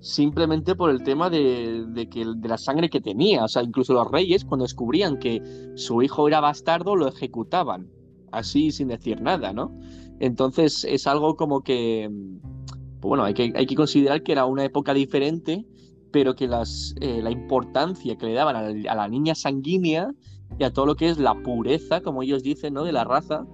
[0.00, 3.44] simplemente por el tema de, de, que, de la sangre que tenía.
[3.44, 5.42] O sea, incluso los reyes, cuando descubrían que
[5.74, 7.90] su hijo era bastardo, lo ejecutaban,
[8.32, 9.74] así sin decir nada, ¿no?
[10.20, 12.10] Entonces es algo como que,
[13.00, 15.66] pues bueno, hay que, hay que considerar que era una época diferente,
[16.10, 20.10] pero que las, eh, la importancia que le daban a la, niña sanguínea
[20.58, 22.84] y a todo lo que es la pureza, como ellos dicen, ¿no?
[22.84, 23.46] de la raza,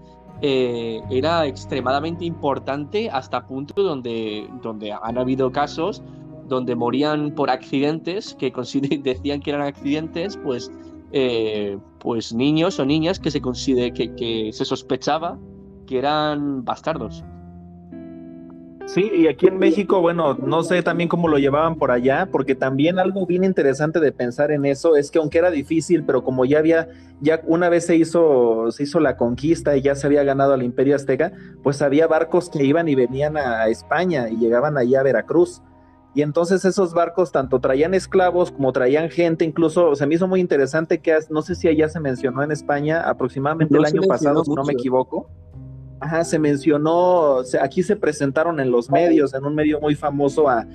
[0.42, 6.02] eh, era extremadamente importante hasta punto donde, donde han habido casos
[6.48, 8.52] donde morían por accidentes, que
[9.02, 10.70] decían que eran accidentes, pues,
[11.12, 15.38] eh, pues niños o niñas que se, que, que se sospechaba
[15.86, 17.24] que eran bastardos.
[18.86, 22.54] Sí, y aquí en México, bueno, no sé también cómo lo llevaban por allá, porque
[22.54, 26.44] también algo bien interesante de pensar en eso es que aunque era difícil, pero como
[26.44, 26.88] ya había,
[27.20, 30.62] ya una vez se hizo, se hizo la conquista y ya se había ganado al
[30.62, 35.04] Imperio Azteca, pues había barcos que iban y venían a España y llegaban allá a
[35.04, 35.62] Veracruz.
[36.14, 40.40] Y entonces esos barcos tanto traían esclavos como traían gente, incluso se me hizo muy
[40.40, 44.52] interesante que no sé si allá se mencionó en España aproximadamente el año pasado, si
[44.52, 45.30] no me equivoco
[46.02, 50.66] Ajá, se mencionó, aquí se presentaron en los medios, en un medio muy famoso, a,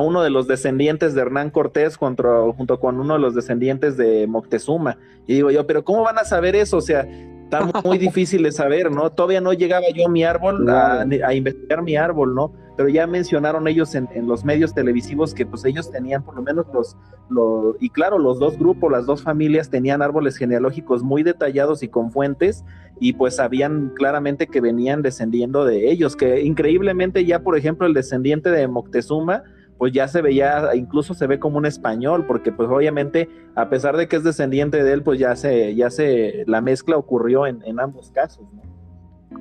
[0.00, 4.98] uno de los descendientes de Hernán Cortés junto con uno de los descendientes de Moctezuma.
[5.26, 6.76] Y digo yo, pero ¿cómo van a saber eso?
[6.76, 9.10] O sea, está muy difícil de saber, ¿no?
[9.10, 12.52] Todavía no llegaba yo a mi árbol, a investigar mi árbol, ¿no?
[12.76, 16.66] Pero ya mencionaron ellos en, los medios televisivos que pues ellos tenían por lo menos
[16.72, 16.96] los,
[17.28, 21.88] los, y claro, los dos grupos, las dos familias tenían árboles genealógicos muy detallados y
[21.88, 22.64] con fuentes
[23.00, 27.94] y pues sabían claramente que venían descendiendo de ellos, que increíblemente ya por ejemplo el
[27.94, 29.42] descendiente de Moctezuma,
[29.78, 33.96] pues ya se veía, incluso se ve como un español, porque pues obviamente, a pesar
[33.96, 37.62] de que es descendiente de él, pues ya se, ya se, la mezcla ocurrió en,
[37.64, 38.62] en ambos casos, ¿no?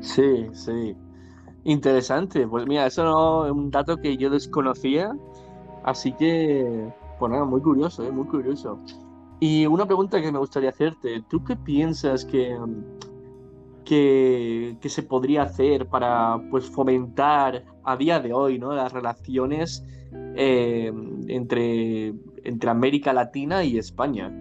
[0.01, 0.95] Sí, sí.
[1.63, 5.15] Interesante, pues mira, eso no es un dato que yo desconocía,
[5.83, 8.11] así que, pues nada, muy curioso, ¿eh?
[8.11, 8.79] muy curioso.
[9.39, 12.57] Y una pregunta que me gustaría hacerte, ¿tú qué piensas que,
[13.85, 18.73] que, se podría hacer para pues, fomentar a día de hoy ¿no?
[18.73, 19.85] las relaciones
[20.35, 20.91] eh,
[21.27, 24.31] entre, entre América Latina y España?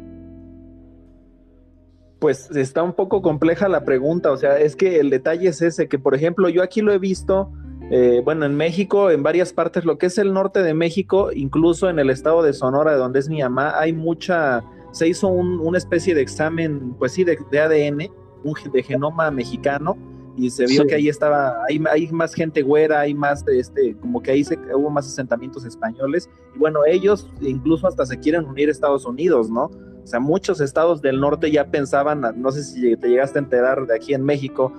[2.20, 5.88] Pues está un poco compleja la pregunta, o sea, es que el detalle es ese,
[5.88, 7.50] que por ejemplo yo aquí lo he visto,
[7.90, 11.88] eh, bueno, en México, en varias partes, lo que es el norte de México, incluso
[11.88, 15.78] en el estado de Sonora, de donde es mi mamá, hay mucha, se hizo una
[15.78, 18.12] especie de examen, pues sí, de, ADN,
[18.44, 19.96] un, de genoma mexicano,
[20.36, 24.22] y se vio que ahí estaba, hay, hay, más gente güera, hay más, este, como
[24.22, 28.68] que ahí se, hubo más asentamientos españoles, y bueno, ellos incluso hasta se quieren unir
[28.68, 29.70] a Estados Unidos, ¿no?
[30.10, 33.94] Sea, muchos estados del norte ya pensaban, no sé si te llegaste a enterar de
[33.94, 34.72] aquí en México,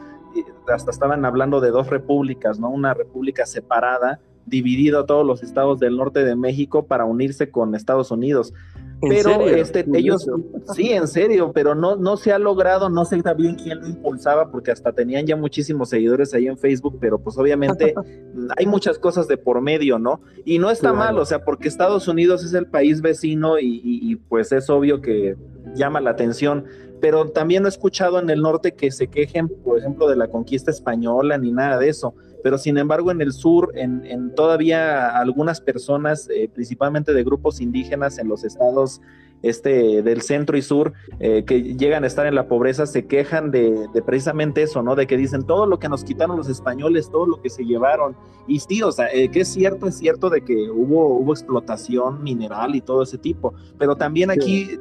[0.68, 2.70] hasta estaban hablando de dos repúblicas, ¿no?
[2.70, 7.76] Una república separada, dividido a todos los estados del norte de México para unirse con
[7.76, 8.54] Estados Unidos
[9.02, 10.28] pero este ellos
[10.76, 14.52] sí en serio pero no no se ha logrado no sé bien quién lo impulsaba
[14.52, 17.94] porque hasta tenían ya muchísimos seguidores ahí en Facebook pero pues obviamente
[18.58, 22.08] hay muchas cosas de por medio no y no está mal o sea porque Estados
[22.08, 25.36] Unidos es el país vecino y, pues es obvio que
[25.76, 26.66] llama la atención
[27.00, 30.28] pero también no he escuchado en el norte que se quejen por ejemplo de la
[30.28, 35.62] conquista española ni nada de eso pero sin embargo en el sur, en, todavía algunas
[35.62, 39.02] personas, eh, principalmente de grupos indígenas en los estados
[39.44, 43.50] este, del centro y sur eh, que llegan a estar en la pobreza se quejan
[43.50, 44.96] de, precisamente eso, ¿no?
[44.96, 48.16] De que dicen todo lo que nos quitaron los españoles, todo lo que se llevaron.
[48.48, 52.24] Y sí, o sea, eh, que es cierto, es cierto de que hubo, hubo explotación
[52.24, 54.78] mineral y todo ese tipo, pero también aquí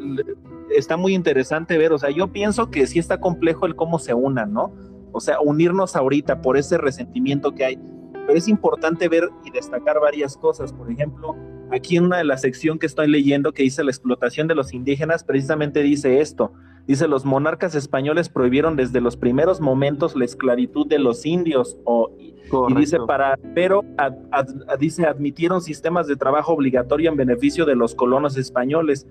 [0.77, 4.15] está muy interesante ver, o sea, yo pienso que sí está complejo el cómo se
[4.15, 4.73] unan, ¿no?
[5.13, 7.79] O sea, unirnos ahorita por ese resentimiento que hay.
[8.27, 10.73] Pero es importante ver y destacar varias cosas.
[10.73, 11.37] Por ejemplo,
[11.73, 14.73] aquí en una de la sección que estoy leyendo que dice la explotación de los
[14.73, 16.53] indígenas, precisamente dice esto.
[16.87, 22.11] Dice, los monarcas españoles prohibieron desde los primeros momentos la esclavitud de los indios, o,
[22.19, 23.85] y dice, para, pero
[24.79, 29.07] dice, admitieron sistemas de trabajo obligatorio en beneficio de los colonos españoles.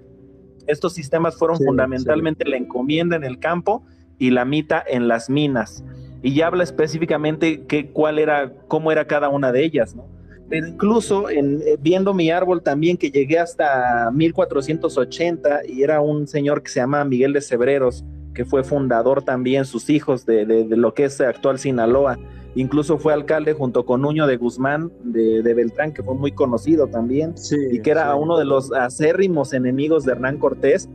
[0.67, 3.85] Estos sistemas fueron fundamentalmente la encomienda en el campo
[4.19, 5.83] y la mita en las minas.
[6.21, 10.05] Y ya habla específicamente que, cuál era, cómo era cada una de ellas, ¿no?
[10.49, 16.27] Pero incluso en, eh, viendo mi árbol también que llegué hasta 1480 y era un
[16.27, 18.03] señor que se llama Miguel de Cebreros,
[18.33, 22.17] que fue fundador también, sus hijos de, de, lo que es actual Sinaloa.
[22.55, 27.35] Incluso fue alcalde junto con Nuño de Guzmán de, Beltrán, que fue muy conocido también,
[27.71, 30.89] y que era uno de los acérrimos enemigos de Hernán Cortés,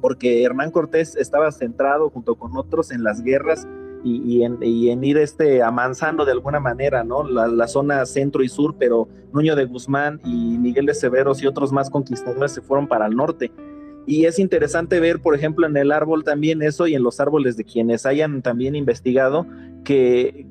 [0.00, 3.66] porque Hernán Cortés estaba centrado junto con otros en las guerras
[4.04, 7.24] y, en, ir este, amansando de alguna manera, ¿no?
[7.24, 11.72] La, zona centro y sur, pero Nuño de Guzmán y Miguel de Severos y otros
[11.72, 13.50] más conquistadores se fueron para el norte.
[14.06, 17.56] Y es interesante ver, por ejemplo, en el árbol también eso y en los árboles
[17.56, 19.44] de quienes hayan también investigado
[19.82, 20.46] que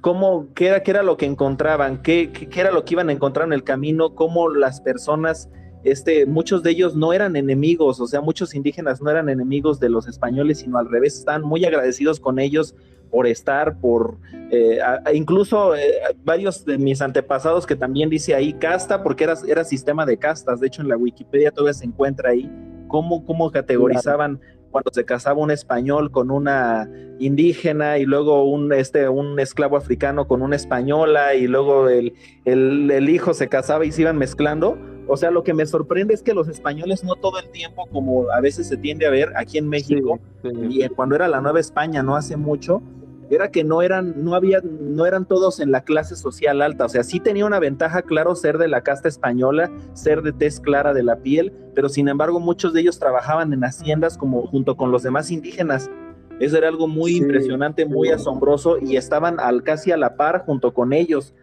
[0.00, 3.12] cómo, qué era, qué era lo que encontraban, qué, qué, era lo que iban a
[3.12, 5.48] encontrar en el camino, cómo las personas
[5.84, 9.88] este, muchos de ellos no eran enemigos, o sea, muchos indígenas no eran enemigos de
[9.88, 12.74] los españoles, sino al revés, están muy agradecidos con ellos
[13.10, 14.18] por estar, por
[14.50, 14.78] eh,
[15.12, 20.06] incluso eh, varios de mis antepasados que también dice ahí casta, porque era, era sistema
[20.06, 22.50] de castas, de hecho en la Wikipedia todavía se encuentra ahí
[22.86, 24.40] cómo, cómo categorizaban
[24.70, 26.88] cuando se casaba un español con una
[27.18, 32.12] indígena y luego un, este, un esclavo africano con una española y luego el,
[32.44, 34.78] el hijo se casaba y se iban mezclando
[35.10, 38.30] o sea, lo que me sorprende es que los españoles no todo el tiempo, como
[38.30, 42.02] a veces se tiende a ver aquí en México, y cuando era la Nueva España,
[42.04, 42.80] no hace mucho,
[43.28, 46.84] era que no eran, no había, no eran todos en la clase social alta.
[46.84, 50.60] O sea, sí tenía una ventaja, claro, ser de la casta española, ser de tez
[50.60, 54.76] clara de la piel, pero sin embargo, muchos de ellos trabajaban en haciendas como junto
[54.76, 55.90] con los demás indígenas.
[56.38, 60.72] Eso era algo muy impresionante, muy asombroso, y estaban al, casi a la par junto
[60.72, 61.34] con ellos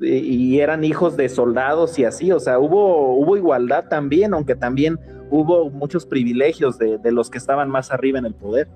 [0.00, 4.98] y eran hijos de soldados y así, o sea, hubo, hubo igualdad también, aunque también
[5.30, 8.68] hubo muchos privilegios de, los que estaban más arriba en el poder.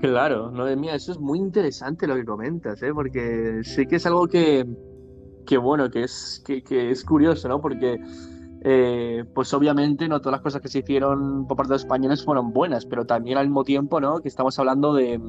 [0.00, 2.92] Claro, no de mía, eso es muy interesante lo que comentas, ¿eh?
[2.92, 4.66] porque sí que es algo que,
[5.46, 7.60] que bueno, que es, que es curioso, ¿no?
[7.60, 7.98] Porque,
[8.68, 12.24] eh, pues obviamente no todas las cosas que se hicieron por parte de los españoles
[12.24, 14.18] fueron buenas, pero también al mismo tiempo, ¿no?
[14.18, 15.20] Que estamos hablando de,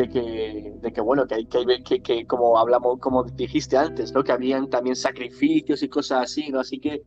[0.00, 4.24] de que, de que bueno, que hay que, que, como hablamos, como dijiste antes, ¿no?
[4.24, 6.60] Que habían también sacrificios y cosas así, ¿no?
[6.60, 7.02] Así que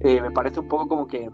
[0.00, 1.30] eh, me parece un poco como que,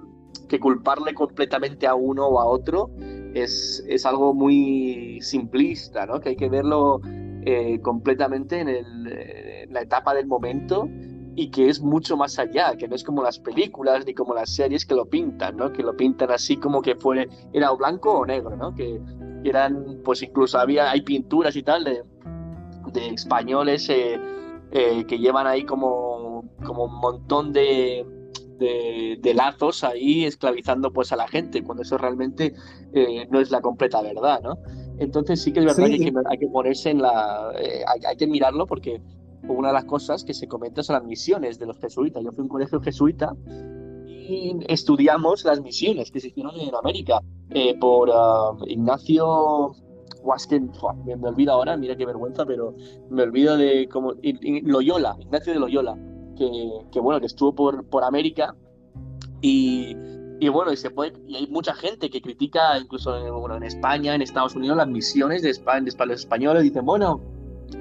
[0.48, 2.90] que culparle completamente a uno o a otro
[3.34, 6.20] es, es algo muy simplista, ¿no?
[6.20, 7.00] Que hay que verlo
[7.44, 10.88] eh, completamente en, el, la etapa del momento
[11.36, 14.54] y que es mucho más allá, que no es como las películas ni como las
[14.54, 15.72] series que lo pintan, ¿no?
[15.72, 18.74] Que lo pintan así como que fue, era o blanco o negro, ¿no?
[18.74, 19.00] Que
[19.44, 22.02] eran, pues incluso había, hay pinturas y tal de,
[22.92, 24.18] de españoles eh,
[24.72, 28.04] eh, que llevan ahí como, como un montón de,
[28.58, 32.54] de, lazos ahí esclavizando pues a la gente, cuando eso realmente
[32.92, 34.58] eh, no es la completa verdad, ¿no?
[34.98, 37.50] Entonces sí que es verdad que hay que ponerse en la...
[37.50, 39.02] hay, que mirarlo porque
[39.48, 42.22] una de las cosas que se comenta son las misiones de los jesuitas.
[42.22, 43.34] Yo fui a un colegio jesuita
[44.68, 49.74] estudiamos las misiones que se hicieron en América eh, por uh, Ignacio
[50.22, 50.72] Wasken,
[51.04, 52.74] me, me ahora, mira qué vergüenza, pero
[53.10, 54.14] me olvido de como
[54.62, 55.98] Loyola, Ignacio de Loyola,
[56.36, 58.56] que, que bueno, que estuvo por, por América
[59.42, 59.94] y,
[60.40, 63.64] y bueno, y se puede, y hay mucha gente que critica, incluso en, bueno, en
[63.64, 67.20] España, en Estados Unidos, las misiones de, España, de los españoles, dicen, bueno,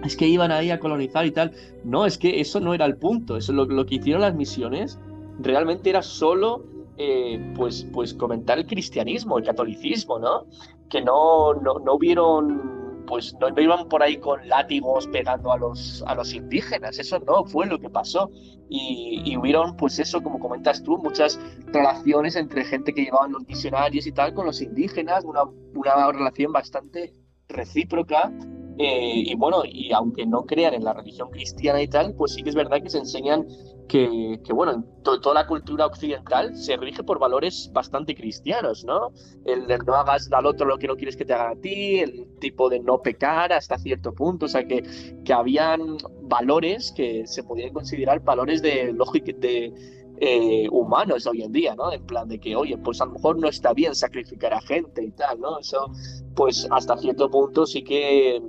[0.03, 1.51] es que iban ahí a colonizar y tal.
[1.83, 3.37] No, es que eso no era el punto.
[3.37, 4.99] Eso lo, lo que hicieron las misiones
[5.39, 6.63] realmente era solo
[6.97, 10.45] eh, pues, pues comentar el cristianismo, el catolicismo, ¿no?
[10.89, 16.03] Que no, no, no vieron, pues no, iban por ahí con látigos pegando a los,
[16.07, 18.29] a los indígenas, eso no fue lo que pasó.
[18.69, 23.45] Y, y hubieron, pues eso, como comentas tú, muchas relaciones entre gente que llevaban los
[23.47, 25.43] misionarios y tal con los indígenas, una,
[25.75, 27.13] una relación bastante
[27.49, 28.31] recíproca
[28.77, 32.41] Eh, y bueno, y aunque no crean en la religión cristiana y tal, pues sí
[32.41, 33.45] que es verdad que se enseñan
[33.87, 39.11] que, que bueno, toda la cultura occidental se rige por valores bastante cristianos, ¿no?
[39.45, 41.99] El de no hagas al otro lo que no quieres que te haga a ti,
[41.99, 44.83] el tipo de no pecar hasta cierto punto, o sea, que,
[45.23, 49.73] que habían valores que se podían considerar valores de lógica, de
[50.19, 51.91] eh, humanos hoy en día, ¿no?
[51.91, 55.03] En plan de que, oye, pues a lo mejor no está bien sacrificar a gente
[55.03, 55.59] y tal, ¿no?
[55.59, 55.91] Eso,
[56.35, 58.41] pues hasta cierto punto sí que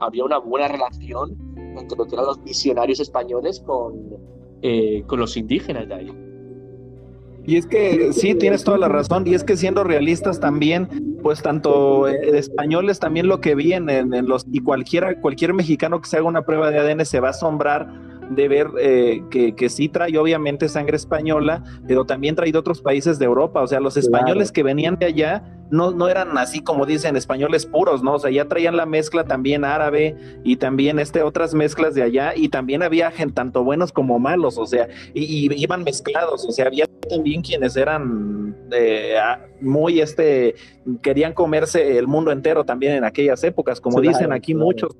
[0.00, 1.38] había una buena relación
[1.78, 4.33] entre lo que eran los misionarios españoles con,
[4.66, 6.10] eh, con los indígenas de ahí.
[7.46, 9.26] Y es que sí, tienes toda la razón.
[9.26, 13.90] Y es que siendo realistas también, pues tanto eh, españoles también lo que vi en,
[13.90, 17.28] en, los y cualquiera, cualquier mexicano que se haga una prueba de ADN se va
[17.28, 17.88] a asombrar
[18.30, 22.80] de ver eh, que, que, sí trae obviamente sangre española, pero también trae de otros
[22.82, 23.62] países de Europa.
[23.62, 27.66] O sea, los españoles que venían de allá no, no eran así como dicen españoles
[27.66, 28.14] puros, ¿no?
[28.14, 32.32] O sea, ya traían la mezcla también árabe y también este, otras mezclas de allá
[32.36, 36.66] y también había gente tanto buenos como malos, o sea, y, iban mezclados, o sea,
[36.66, 39.16] había también quienes eran eh,
[39.60, 40.54] muy, este,
[41.02, 44.94] querían comerse el mundo entero también en aquellas épocas, como dicen aquí muchos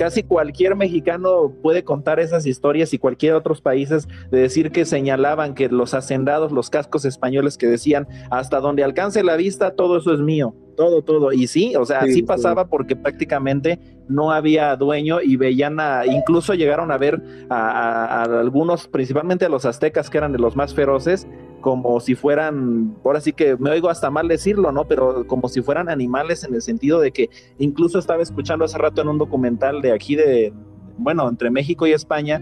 [0.00, 5.52] casi cualquier mexicano puede contar esas historias y cualquier otros países de decir que señalaban
[5.54, 10.14] que los hacendados, los cascos españoles que decían hasta donde alcance la vista, todo eso
[10.14, 11.30] es mío, todo, todo.
[11.30, 13.78] Y sí, o sea, así pasaba porque prácticamente
[14.08, 19.66] no había dueño y veían a, incluso llegaron a ver a, algunos, principalmente a los
[19.66, 21.28] aztecas que eran de los más feroces,
[21.60, 24.88] como si fueran, ahora sí que me oigo hasta mal decirlo, ¿no?
[24.88, 27.28] Pero como si fueran animales en el sentido de que
[27.58, 30.50] incluso estaba escuchando hace rato en un documental de aquí de,
[30.96, 32.40] bueno, entre México y España,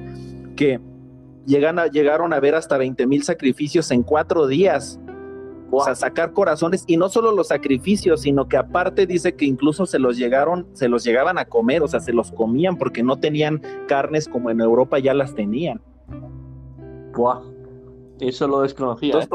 [0.54, 0.78] que
[1.44, 5.00] llegan a, llegaron a ver hasta 20 mil sacrificios en cuatro días.
[5.70, 9.86] O sea, sacar corazones y no solo los sacrificios, sino que aparte dice que incluso
[9.86, 13.16] se los llegaron, se los llegaban a comer, o sea, se los comían porque no
[13.16, 15.80] tenían carnes como en Europa ya las tenían.
[18.20, 19.18] Eso lo desconocía.
[19.18, 19.28] ¿eh?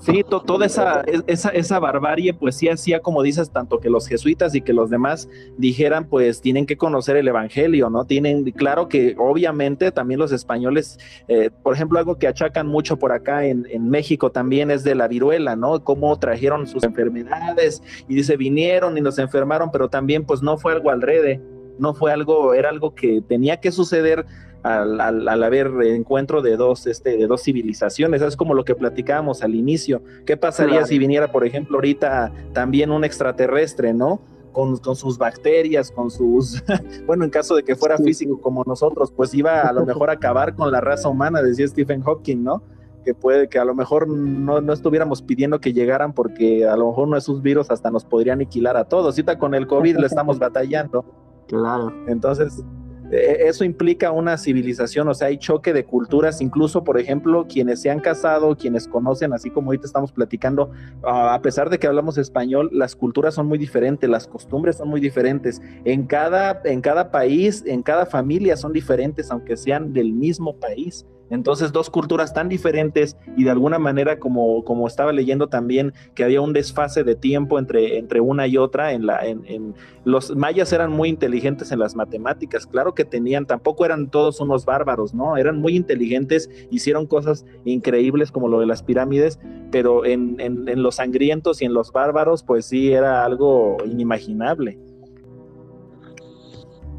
[0.00, 4.54] Sí, toda esa, esa, esa barbarie, pues sí hacía, como dices, tanto que los jesuitas
[4.54, 5.28] y que los demás
[5.58, 8.04] dijeran, pues tienen que conocer el Evangelio, ¿no?
[8.04, 13.12] Tienen, claro que obviamente también los españoles, eh, por ejemplo, algo que achacan mucho por
[13.12, 15.84] acá en, en, México también es de la viruela, ¿no?
[15.84, 20.72] Cómo trajeron sus enfermedades y dice, vinieron y nos enfermaron, pero también pues no fue
[20.72, 21.42] algo al rede,
[21.78, 24.26] no fue algo, era algo que tenía que suceder
[24.62, 28.22] al, al, haber encuentro de dos, este, de dos civilizaciones.
[28.22, 30.02] Es como lo que platicábamos al inicio.
[30.26, 34.20] ¿Qué pasaría si viniera, por ejemplo, ahorita también un extraterrestre, ¿no?
[34.52, 36.62] Con, con, sus bacterias, con sus,
[37.06, 40.14] bueno, en caso de que fuera físico como nosotros, pues iba a lo mejor a
[40.14, 42.62] acabar con la raza humana, decía Stephen Hawking, ¿no?
[43.04, 46.88] Que puede que a lo mejor no, no estuviéramos pidiendo que llegaran porque a lo
[46.88, 49.14] mejor no esos virus hasta nos podrían aniquilar a todos.
[49.14, 51.04] Ahorita con el COVID le estamos batallando.
[51.46, 51.92] Claro.
[52.08, 52.64] Entonces,
[53.10, 57.90] eso implica una civilización, o sea, hay choque de culturas, incluso, por ejemplo, quienes se
[57.90, 60.70] han casado, quienes conocen, así como ahorita estamos platicando,
[61.02, 65.00] a pesar de que hablamos español, las culturas son muy diferentes, las costumbres son muy
[65.00, 65.60] diferentes.
[65.84, 71.06] En cada, en cada país, en cada familia son diferentes, aunque sean del mismo país.
[71.30, 76.24] Entonces, dos culturas tan diferentes y de alguna manera, como, como estaba leyendo también, que
[76.24, 78.92] había un desfase de tiempo entre, entre una y otra.
[78.92, 79.74] En la, en,
[80.04, 84.64] los mayas eran muy inteligentes en las matemáticas, claro que tenían, tampoco eran todos unos
[84.64, 85.36] bárbaros, ¿no?
[85.36, 89.38] Eran muy inteligentes, hicieron cosas increíbles como lo de las pirámides,
[89.70, 94.78] pero en, en los sangrientos y en los bárbaros, pues sí, era algo inimaginable.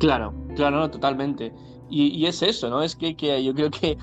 [0.01, 1.53] Claro, claro, no, totalmente.
[1.91, 2.81] Y, es eso, ¿no?
[2.81, 3.97] Es que, que yo creo que,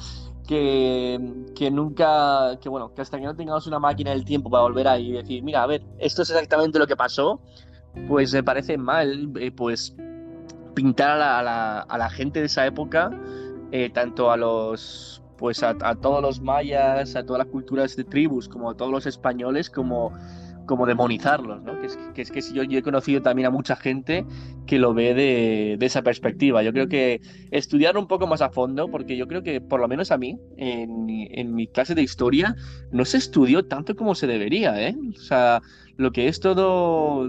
[0.46, 1.18] que,
[1.56, 4.86] que, nunca, que bueno, que hasta que no tengamos una máquina del tiempo para volver
[4.88, 7.40] ahí y decir, mira, a ver, esto es exactamente lo que pasó,
[8.06, 9.96] pues me parece mal, eh, pues
[10.74, 13.10] pintar a la, a, la, gente de esa época,
[13.72, 18.04] eh, tanto a los, pues a, a, todos los mayas, a todas las culturas de
[18.04, 20.12] tribus, como a todos los españoles, como
[20.68, 21.80] como demonizarlos, ¿no?
[21.80, 21.86] Que
[22.22, 24.24] es que, es yo, he conocido también a mucha gente
[24.66, 26.62] que lo ve de, esa perspectiva.
[26.62, 29.88] Yo creo que estudiar un poco más a fondo, porque yo creo que por lo
[29.88, 32.54] menos a mí, en, en mi clase de historia,
[32.92, 34.94] no se estudió tanto como se debería, ¿eh?
[35.16, 35.60] O sea,
[35.96, 37.28] lo que es todo,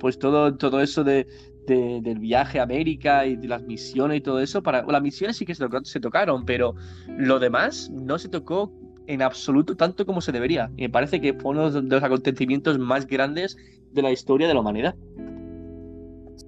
[0.00, 1.28] pues todo, todo eso de,
[1.66, 5.36] de, del viaje a América y de las misiones y todo eso, para las misiones
[5.36, 6.74] sí que se tocaron, pero
[7.18, 8.72] lo demás no se tocó
[9.06, 10.70] en absoluto tanto como se debería.
[10.76, 13.56] Y me parece que fue uno de los acontecimientos más grandes
[13.92, 14.94] de la historia de la humanidad.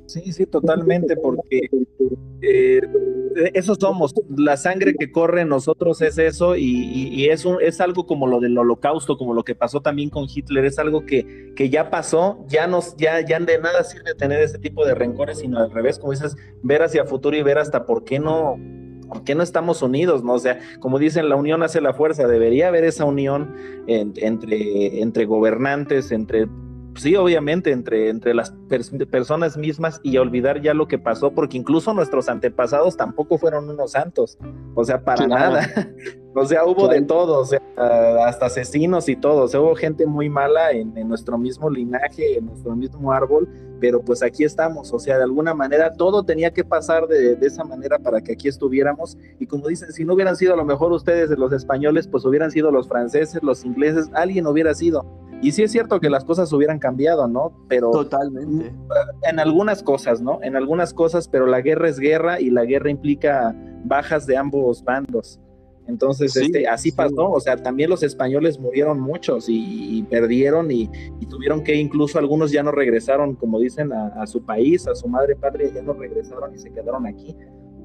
[0.06, 1.68] Sí, sí, totalmente, porque
[2.42, 2.80] eh,
[3.54, 8.26] eso somos, la sangre que corre en nosotros es eso y, es, es algo como
[8.26, 11.90] lo del holocausto, como lo que pasó también con Hitler, es algo que, que ya
[11.90, 15.70] pasó, ya, nos, ya, ya de nada sirve tener ese tipo de rencores, sino al
[15.70, 18.56] revés, como dices, ver hacia futuro y ver hasta por qué no,
[19.08, 20.34] por qué no estamos unidos, ¿no?
[20.34, 23.54] O sea, como dicen, la unión hace la fuerza, debería haber esa unión
[23.86, 26.46] entre, entre gobernantes, entre
[26.96, 28.54] sí, obviamente, entre, entre las
[29.10, 33.92] personas mismas y olvidar ya lo que pasó, porque incluso nuestros antepasados tampoco fueron unos
[33.92, 34.38] santos,
[34.74, 35.66] o sea, para nada.
[36.34, 37.60] o sea, hubo de todo, o sea,
[38.26, 42.46] hasta asesinos y todo, o sea, hubo gente muy mala en, nuestro mismo linaje, en
[42.46, 43.48] nuestro mismo árbol,
[43.80, 47.46] pero pues aquí estamos, o sea, de alguna manera todo tenía que pasar de, de
[47.46, 50.64] esa manera para que aquí estuviéramos, y como dicen, si no hubieran sido a lo
[50.64, 55.04] mejor ustedes los españoles, pues hubieran sido los franceses, los ingleses, alguien hubiera sido
[55.44, 57.52] y sí es cierto que las cosas hubieran cambiado, ¿no?
[57.68, 58.72] Pero totalmente.
[59.28, 60.38] En algunas cosas, ¿no?
[60.42, 64.82] En algunas cosas, pero la guerra es guerra y la guerra implica bajas de ambos
[64.82, 65.38] bandos.
[65.86, 70.88] Entonces, este, así pasó, o sea, también los españoles murieron muchos y, perdieron y,
[71.28, 75.36] tuvieron que incluso algunos ya no regresaron, como dicen, a, su país, a su madre
[75.36, 77.36] patria, ya no regresaron y se quedaron aquí.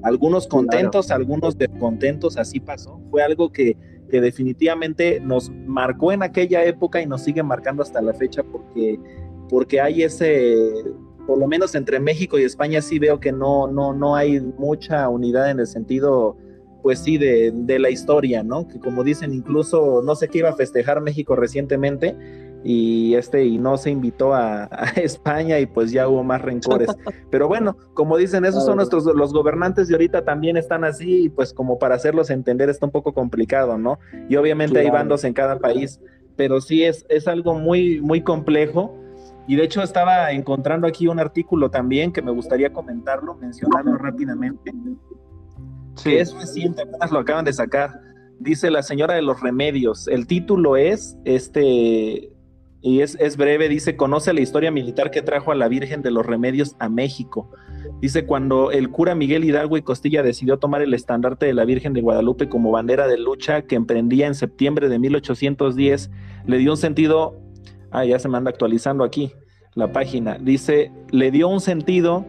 [0.02, 2.98] Algunos contentos, algunos descontentos, así pasó.
[3.10, 3.76] Fue algo que
[4.10, 8.98] que definitivamente nos marcó en aquella época y nos sigue marcando hasta la fecha porque,
[9.48, 10.54] porque hay ese,
[11.26, 15.08] por lo menos entre México y España sí veo que no, no, no hay mucha
[15.08, 16.36] unidad en el sentido,
[16.82, 18.66] pues sí, de, de la historia, ¿no?
[18.68, 22.16] Que como dicen, incluso no sé qué iba a festejar México recientemente
[22.62, 24.64] y este y no se invitó a,
[24.96, 26.88] España y pues ya hubo más rencores.
[27.30, 31.28] Pero bueno, como dicen, esos son nuestros los gobernantes y ahorita también están así y
[31.28, 33.98] pues como para hacerlos entender está un poco complicado, ¿no?
[34.28, 36.00] Y obviamente hay bandos en cada país,
[36.36, 38.96] pero sí es, es algo muy muy complejo.
[39.46, 44.72] Y de hecho estaba encontrando aquí un artículo también que me gustaría comentarlo, mencionarlo rápidamente.
[45.96, 46.10] Sí.
[46.10, 48.00] Que es reciente, apenas lo acaban de sacar.
[48.38, 50.06] Dice la señora de los remedios.
[50.06, 52.30] El título es este
[52.82, 56.24] y es, breve, dice, conoce la historia militar que trajo a la Virgen de los
[56.24, 57.50] Remedios a México.
[58.00, 61.92] Dice, cuando el cura Miguel Hidalgo y Costilla decidió tomar el estandarte de la Virgen
[61.92, 66.10] de Guadalupe como bandera de lucha que emprendía en septiembre de 1810,
[66.46, 67.38] le dio un sentido,
[67.90, 69.32] ah, ya se me anda actualizando aquí
[69.74, 72.24] la página, dice, le dio un sentido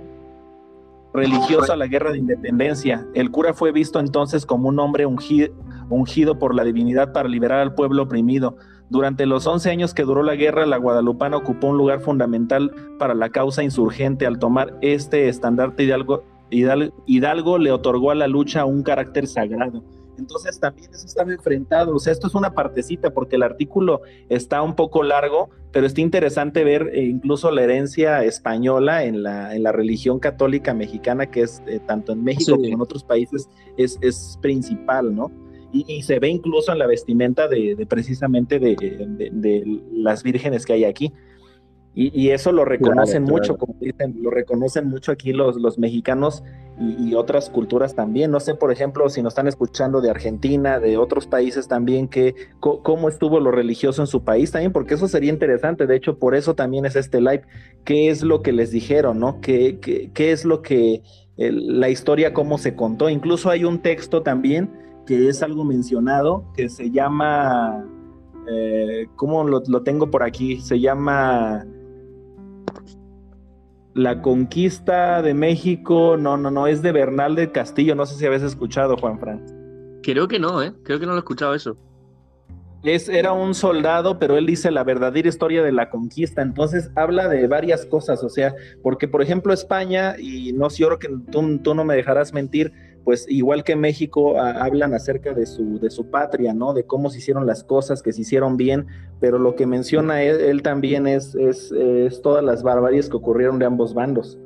[1.14, 3.08] religioso a la guerra de independencia.
[3.14, 7.74] El cura fue visto entonces como un hombre ungido por la divinidad para liberar al
[7.74, 8.58] pueblo oprimido
[8.91, 13.15] durante los 11 años que duró la guerra, la guadalupana ocupó un lugar fundamental para
[13.15, 18.83] la causa insurgente al tomar este estandarte Hidalgo, Hidalgo, le otorgó a la lucha un
[18.83, 19.81] carácter sagrado.
[20.17, 24.61] Entonces también eso estaba enfrentado, o sea, esto es una partecita porque el artículo está
[24.61, 29.63] un poco largo, pero está interesante ver eh, incluso la herencia española en la, en
[29.63, 33.97] la religión católica mexicana, que es eh, tanto en México como en otros países, es,
[34.01, 35.31] es principal, ¿no?
[35.74, 41.13] Y, se ve incluso en la vestimenta de, precisamente de, las vírgenes que hay aquí.
[41.93, 46.41] Y, eso lo reconocen mucho, como dicen, lo reconocen mucho aquí los, los mexicanos
[46.80, 48.32] y, otras culturas también.
[48.32, 52.36] No sé, por ejemplo, si nos están escuchando de Argentina, de otros países también, que,
[52.59, 55.86] cómo estuvo lo religioso en su país también, porque eso sería interesante.
[55.86, 57.43] De hecho, por eso también es este live.
[57.84, 59.41] ¿Qué es lo que les dijeron, no?
[59.41, 61.01] ¿Qué, qué, qué es lo que
[61.38, 63.09] la historia, cómo se contó?
[63.09, 64.80] Incluso hay un texto también
[65.12, 67.86] que es algo mencionado, que se llama,
[68.49, 70.62] eh, ¿cómo lo, tengo por aquí?
[70.62, 71.66] Se llama
[73.93, 78.26] La Conquista de México, no, no, no, es de Bernal del Castillo, no sé si
[78.26, 79.45] habéis escuchado, Juan Fran.
[80.01, 80.72] Creo que no, ¿eh?
[80.84, 81.76] Creo que no lo he escuchado eso.
[82.84, 86.41] Es, era un soldado, pero él dice la verdadera historia de la conquista.
[86.41, 91.09] Entonces habla de varias cosas, o sea, porque por ejemplo España, y no sé, que
[91.30, 92.72] tú, tú no me dejarás mentir,
[93.04, 96.74] pues igual que México hablan acerca de su, de su patria, ¿no?
[96.74, 98.88] De cómo se hicieron las cosas, que se hicieron bien,
[99.20, 101.72] pero lo que menciona él, también es, es,
[102.22, 104.38] todas las barbaries que ocurrieron de ambos bandos.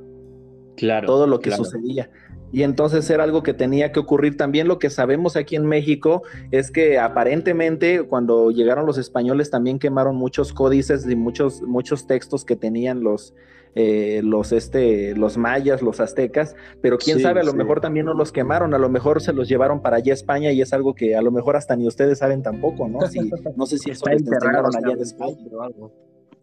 [0.77, 1.07] Claro.
[1.07, 2.09] Todo lo que sucedía.
[2.51, 4.37] Y entonces era algo que tenía que ocurrir.
[4.37, 9.79] También lo que sabemos aquí en México es que aparentemente cuando llegaron los españoles también
[9.79, 13.33] quemaron muchos códices y muchos, muchos textos que tenían los,
[13.75, 18.13] eh, los, este, los mayas, los aztecas, pero quién sabe, a lo mejor también no
[18.13, 20.95] los quemaron, a lo mejor se los llevaron para allá a España y es algo
[20.95, 23.01] que a lo mejor hasta ni ustedes saben tampoco, ¿no?
[23.07, 23.19] Si,
[23.55, 25.35] no sé si eso les enterraron allá en España.
[25.51, 25.91] o algo.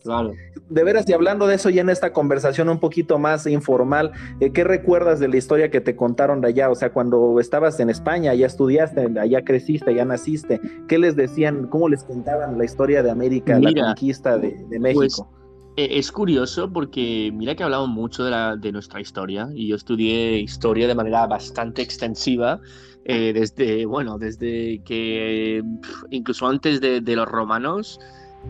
[0.02, 0.32] Claro.
[0.68, 4.50] De veras, y hablando de eso ya en esta conversación un poquito más informal, eh,
[4.52, 6.70] ¿qué recuerdas de la historia que te contaron de allá?
[6.70, 11.68] O sea, cuando estabas en España, ya estudiaste, allá creciste, ya naciste, ¿qué les decían,
[11.68, 14.98] cómo les contaban la historia de América, la conquista de, México?
[14.98, 15.41] Pues, e,
[15.76, 20.94] es curioso porque mira que hablamos mucho de nuestra historia y yo estudié historia de
[20.94, 22.60] manera bastante extensiva
[23.04, 25.62] eh, desde, bueno, desde que
[26.10, 27.98] incluso antes de, los romanos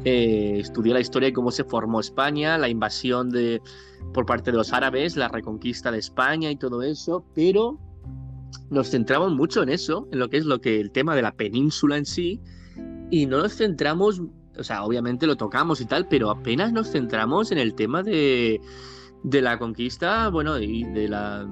[0.05, 3.63] eh, estudié la historia de cómo se formó España, la invasión de,
[4.13, 7.79] por parte de los árabes, la reconquista de España y todo eso, pero
[8.69, 11.33] nos centramos mucho en eso, en lo que es lo que el tema de la
[11.33, 12.41] península en sí,
[13.11, 14.21] y no nos centramos
[14.59, 18.61] o sea, obviamente lo tocamos y tal, pero apenas nos centramos en el tema de,
[19.23, 21.47] de la conquista, bueno, y de la,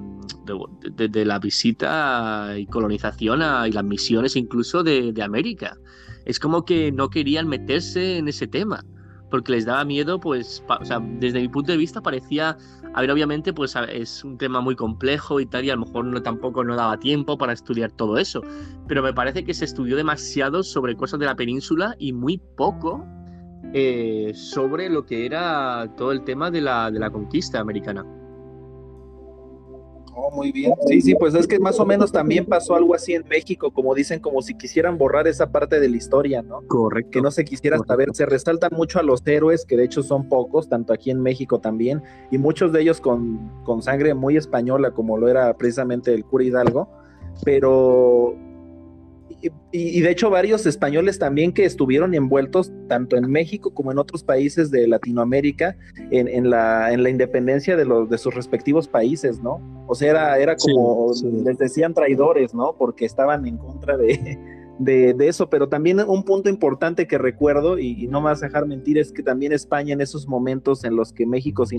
[0.83, 5.77] de, la visita y colonización y las misiones incluso de, América.
[6.25, 8.85] Es como que no querían meterse en ese tema,
[9.29, 12.57] porque les daba miedo, pues, o sea, desde mi punto de vista parecía
[12.93, 16.05] a ver, obviamente, pues es un tema muy complejo y tal, y a lo mejor
[16.05, 18.41] no, tampoco no daba tiempo para estudiar todo eso.
[18.87, 23.05] Pero me parece que se estudió demasiado sobre cosas de la península y muy poco
[23.73, 28.05] eh, sobre lo que era todo el tema de la, de la conquista americana.
[30.13, 30.73] Oh, muy bien.
[30.87, 33.95] Sí, sí, pues es que más o menos también pasó algo así en México, como
[33.95, 36.61] dicen, como si quisieran borrar esa parte de la historia, ¿no?
[36.67, 37.11] Correcto.
[37.11, 38.09] Que no se quisiera saber.
[38.13, 41.59] Se resaltan mucho a los héroes, que de hecho son pocos, tanto aquí en México
[41.59, 46.25] también, y muchos de ellos con, con sangre muy española, como lo era precisamente el
[46.25, 46.89] cura Hidalgo,
[47.43, 48.35] pero
[49.71, 54.23] y, de hecho varios españoles también que estuvieron envueltos tanto en México como en otros
[54.23, 55.75] países de Latinoamérica
[56.11, 59.59] en, la, en la independencia de, los, de sus respectivos países, ¿no?
[59.87, 61.11] O sea, era, era como,
[61.43, 62.75] les decían traidores, ¿no?
[62.77, 64.37] Porque estaban en contra de,
[64.79, 68.65] de, eso, pero también un punto importante que recuerdo, y, no me vas a dejar
[68.65, 71.77] mentir, es que también España en esos momentos en los que México se,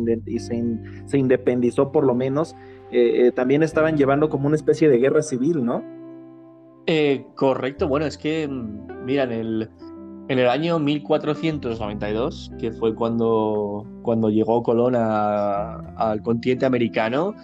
[1.07, 2.55] se, independizó por lo menos,
[2.91, 5.83] eh, eh, también estaban llevando como una especie de guerra civil, ¿no?
[6.87, 9.71] Eh, correcto, bueno, es que, mm, mira, en el,
[10.29, 17.35] en el año 1492, que fue cuando, cuando llegó Colón al continente americano,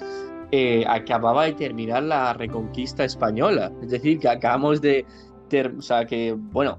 [0.51, 3.71] eh, acababa de terminar la reconquista española.
[3.83, 5.05] Es decir, que acabamos de.
[5.77, 6.79] o sea, que, bueno,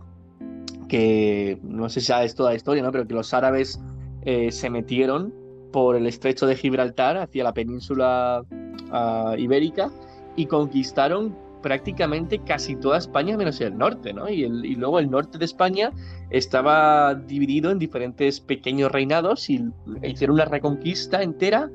[0.87, 2.91] que no sé si sabes toda la historia, ¿no?
[2.91, 3.79] Pero que los árabes
[4.23, 5.33] eh, se metieron
[5.71, 8.43] por el estrecho de Gibraltar hacia la península
[8.91, 9.91] ah, ibérica
[10.35, 14.29] y conquistaron prácticamente casi toda España menos el norte, ¿no?
[14.29, 15.91] Y, luego el norte de España
[16.29, 19.65] estaba dividido en diferentes pequeños reinados y
[20.03, 21.69] hicieron una reconquista entera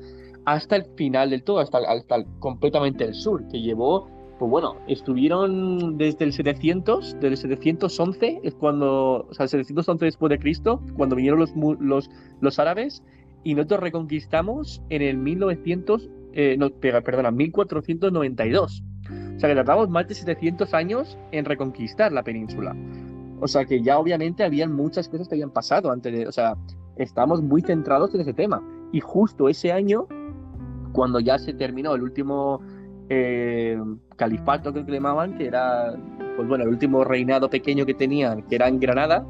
[0.45, 4.07] hasta el final del todo, hasta, hasta completamente el sur, que llevó,
[4.37, 10.05] pues bueno, estuvieron desde el 700, desde el 711 es cuando, o sea, el 711
[10.05, 12.09] después de Cristo, cuando vinieron los, los,
[12.41, 13.03] los árabes
[13.43, 18.83] y nosotros reconquistamos en el 1900, eh, no, perdona, 1492
[19.35, 22.75] o sea que tardamos más de 700 años en reconquistar la península.
[23.41, 26.55] O sea que ya obviamente habían muchas cosas que habían pasado antes de, o sea,
[26.95, 28.63] estamos muy centrados en ese tema.
[28.91, 30.07] Y justo ese año,
[30.93, 32.61] cuando ya se terminó el último
[33.09, 33.77] eh,
[34.15, 35.95] califato que llamaban, que era,
[36.37, 39.25] pues bueno, el último reinado pequeño que tenían, que era en Granada,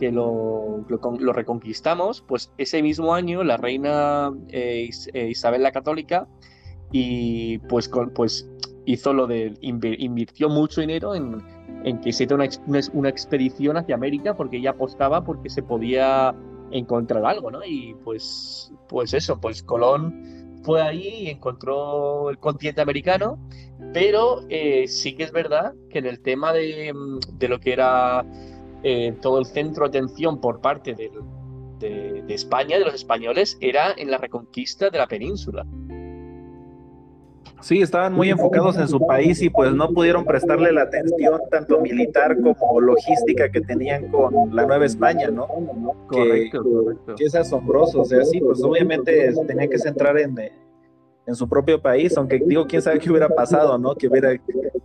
[0.00, 6.26] que lo, lo, reconquistamos, pues ese mismo año la reina eh, eh, Isabel la Católica
[6.90, 8.48] y pues, con, pues
[8.86, 11.42] hizo lo de invirtió mucho dinero en,
[11.84, 12.48] en que se una,
[12.92, 16.34] una, expedición hacia América porque ella apostaba porque se podía
[16.70, 17.60] encontrar algo, ¿no?
[17.64, 23.38] Y pues, pues eso, pues Colón fue ahí y encontró el continente americano,
[23.92, 26.92] pero eh, sí que es verdad que en el tema de,
[27.34, 28.24] de lo que era
[28.82, 31.10] eh, todo el centro de atención por parte de,
[31.78, 35.66] de España, de los españoles, era en la reconquista de la península.
[37.64, 41.80] Sí, estaban muy enfocados en su país y pues no pudieron prestarle la atención tanto
[41.80, 45.46] militar como logística que tenían con la Nueva España, ¿no?
[46.06, 47.14] Correcto, correcto.
[47.14, 50.34] Que es asombroso, o sea, sí, pues obviamente tenía que centrar en,
[51.26, 53.94] en su propio país, aunque digo, quién sabe qué hubiera pasado, ¿no?
[53.94, 54.30] Que hubiera,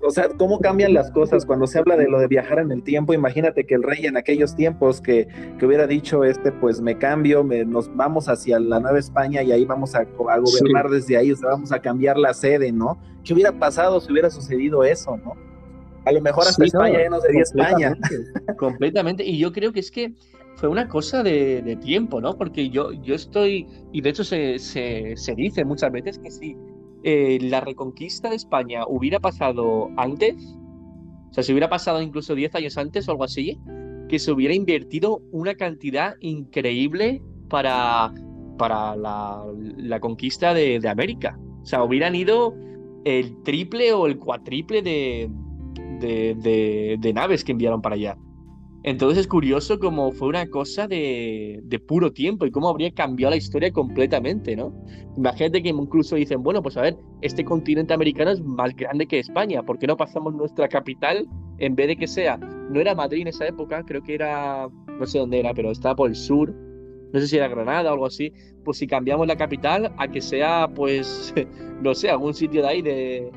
[0.02, 2.82] o sea, cómo cambian las cosas cuando se habla de lo de viajar en el
[2.82, 5.28] tiempo, imagínate que el rey en aquellos tiempos que,
[5.58, 9.52] que hubiera dicho, este, pues me cambio, me, nos vamos hacia la Nueva España y
[9.52, 12.98] ahí vamos a, gobernar desde ahí, o sea, vamos a cambiar la sede, ¿no?
[13.24, 15.36] ¿Qué hubiera pasado si hubiera sucedido eso, ¿no?
[16.06, 17.98] A lo mejor hasta España ya no sería España.
[18.58, 20.14] Completamente, y yo creo que es que
[20.60, 22.36] fue una cosa de, tiempo, ¿no?
[22.36, 26.58] Porque yo, yo estoy, y de hecho se, se, dice muchas veces que si
[27.04, 30.36] eh, la reconquista de España hubiera pasado antes,
[31.30, 33.58] o sea, si hubiera pasado incluso 10 años antes o algo así,
[34.10, 38.14] que se hubiera invertido una cantidad increíble para,
[38.58, 39.46] para la,
[39.78, 41.40] la conquista de, de, América.
[41.62, 42.54] O sea, hubieran ido
[43.06, 45.30] el triple o el cuatriple de,
[47.00, 48.18] de naves que enviaron para allá.
[48.84, 53.38] Entonces es curioso cómo fue una cosa de, puro tiempo y cómo habría cambiado la
[53.38, 54.74] historia completamente, ¿no?
[55.18, 59.20] Imagínate que incluso dicen, bueno, pues a ver, este continente americano es más grande que
[59.20, 61.28] España, ¿por qué no pasamos nuestra capital
[61.58, 65.06] en vez de que sea, no era Madrid en esa época, creo que era, no
[65.06, 66.56] sé dónde era, pero estaba por el sur,
[67.12, 68.32] no sé si era Granada o algo así,
[68.64, 71.34] pues si cambiamos la capital a que sea, pues,
[71.82, 73.32] no sé, algún sitio de ahí de,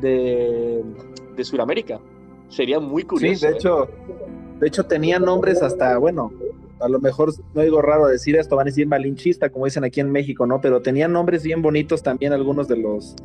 [0.00, 0.82] de,
[1.36, 2.00] de Sudamérica.
[2.48, 3.46] Sería muy curioso.
[3.46, 4.39] Sí, de ¿eh?
[4.60, 6.32] De hecho, tenía nombres hasta, bueno,
[6.80, 10.00] a lo mejor no digo raro decir esto, van a decir malinchista, como dicen aquí
[10.00, 10.60] en México, ¿no?
[10.60, 13.16] Pero tenían nombres bien bonitos también algunos de los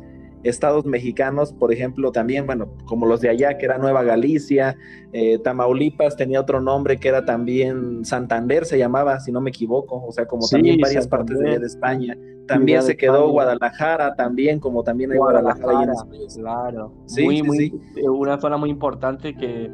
[0.42, 4.76] estados mexicanos, por ejemplo, también, bueno, como los de allá, que era Nueva Galicia,
[5.12, 10.04] eh, Tamaulipas tenía otro nombre que era también Santander, se llamaba, si no me equivoco,
[10.06, 12.16] o sea, como también varias partes de, España.
[12.46, 15.92] También se quedó Guadalajara, también, como también hay Guadalajara.
[16.36, 19.68] claro, sí, muy, muy, una zona muy importante que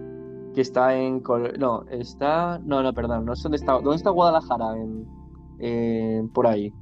[0.55, 1.23] que está en...
[1.59, 2.59] No, está...
[2.65, 3.73] No, no, perdón, no sé dónde está.
[3.75, 4.75] ¿Dónde está Guadalajara?
[5.59, 6.73] En, por ahí.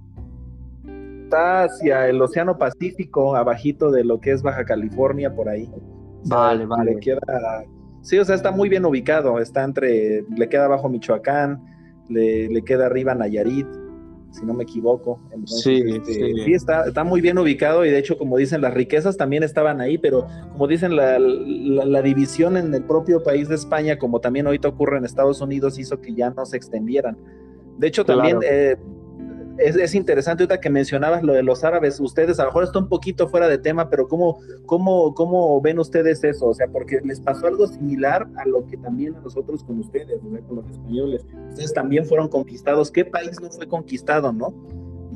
[1.25, 5.71] Está hacia el Océano Pacífico, abajito de lo que es Baja California, por ahí.
[6.27, 6.97] vale, vale.
[7.01, 7.21] queda...
[8.03, 9.39] Sí, o sea, está muy bien ubicado.
[9.39, 10.23] Está entre...
[10.37, 11.62] Le queda abajo Michoacán,
[12.09, 13.66] le, le queda arriba Nayarit
[14.31, 15.20] si no me equivoco.
[15.45, 16.14] sí, este,
[16.45, 16.53] sí.
[16.53, 19.99] está, está, muy bien ubicado y de hecho, como dicen, las riquezas también estaban ahí,
[19.99, 24.68] pero como dicen, la, la, división en el propio país de España, como también ahorita
[24.68, 27.18] ocurre en Estados Unidos, hizo que ya no se extendieran.
[27.78, 28.76] De hecho, también eh,
[29.59, 32.89] es, interesante ahorita que mencionabas lo de los árabes, ustedes, a lo mejor está un
[32.89, 36.49] poquito fuera de tema, pero ¿cómo, cómo, cómo ven ustedes eso?
[36.49, 40.21] O sea, porque les pasó algo similar a lo que también a nosotros con ustedes,
[40.47, 41.27] con los españoles.
[41.51, 42.91] Ustedes también fueron conquistados.
[42.91, 44.55] ¿Qué país no fue conquistado, no?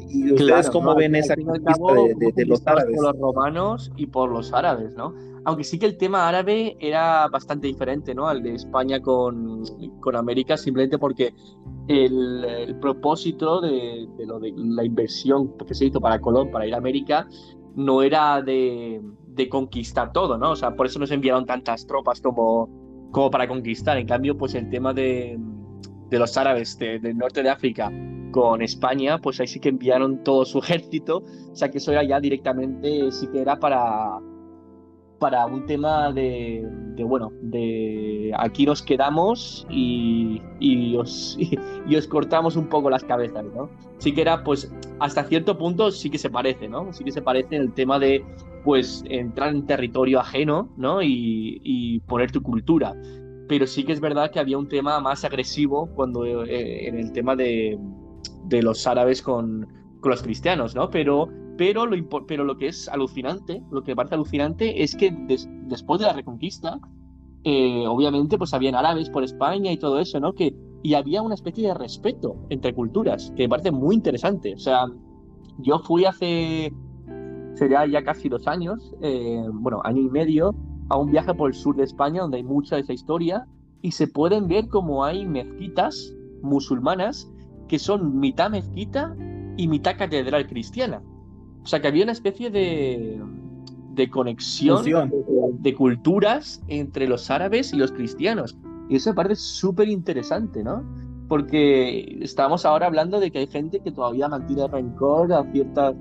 [0.09, 1.93] ¿Y ustedes cómo ven esa conquista
[2.35, 2.97] de, los árabes?
[2.97, 5.15] Por los romanos y por los árabes, ¿no?
[5.45, 8.29] Aunque sí que el tema árabe era bastante diferente, ¿no?
[8.29, 9.63] Al de España con,
[10.01, 11.35] con América, simplemente porque
[11.89, 14.27] el, propósito de, de
[14.57, 17.29] la inversión que se hizo para Colón, para ir a América,
[17.75, 19.03] no era de,
[19.51, 20.53] conquistar todo, ¿no?
[20.53, 23.99] O sea, por eso nos enviaron tantas tropas como, como para conquistar.
[23.99, 25.39] En cambio, pues el tema de,
[26.11, 27.91] los árabes del norte de África
[28.31, 31.25] con España, pues ahí sí que enviaron todo su ejército.
[31.51, 34.19] O sea, que eso era ya directamente, sí que era para
[35.25, 36.69] para un tema de,
[36.99, 41.39] bueno, de aquí nos quedamos y, y, os,
[41.89, 43.71] y, os cortamos un poco las cabezas, ¿no?
[43.97, 44.71] Sí que era, pues,
[45.01, 46.93] hasta cierto punto sí que se parece, ¿no?
[46.93, 48.23] Sí que se parece en el tema de,
[48.65, 51.01] pues, entrar en territorio ajeno, ¿no?
[51.01, 52.95] Y, y poner tu cultura.
[53.49, 57.13] Pero sí que es verdad que había un tema más agresivo cuando eh, en el
[57.13, 57.79] tema de,
[58.45, 59.67] de los árabes con,
[60.01, 60.91] con los cristianos, ¿no?
[60.91, 61.97] Pero pero lo,
[62.27, 65.15] pero lo que es alucinante, lo que parece alucinante es que
[65.67, 66.81] después de la reconquista,
[67.45, 70.33] eh, obviamente pues habían árabes por España y todo eso, ¿no?
[70.33, 74.55] Que, y había una especie de respeto entre culturas, que me parece muy interesante.
[74.55, 74.87] O sea,
[75.59, 76.73] yo fui hace,
[77.55, 80.55] sería ya casi dos años, eh, bueno, año y medio,
[80.89, 83.47] a un viaje por el sur de España donde hay mucha de esa historia
[83.83, 87.31] y se pueden ver como hay mezquitas musulmanas
[87.69, 89.17] que son mitad mezquita
[89.57, 91.03] y mitad catedral cristiana.
[91.65, 93.21] O sea, que había una especie de,
[93.95, 94.85] de conexión
[95.61, 98.57] de, culturas entre los árabes y los cristianos.
[98.89, 100.85] Y eso me parece súper interesante, ¿no?
[101.29, 105.95] Porque estamos ahora hablando de que hay gente que todavía mantiene rencor a ciertas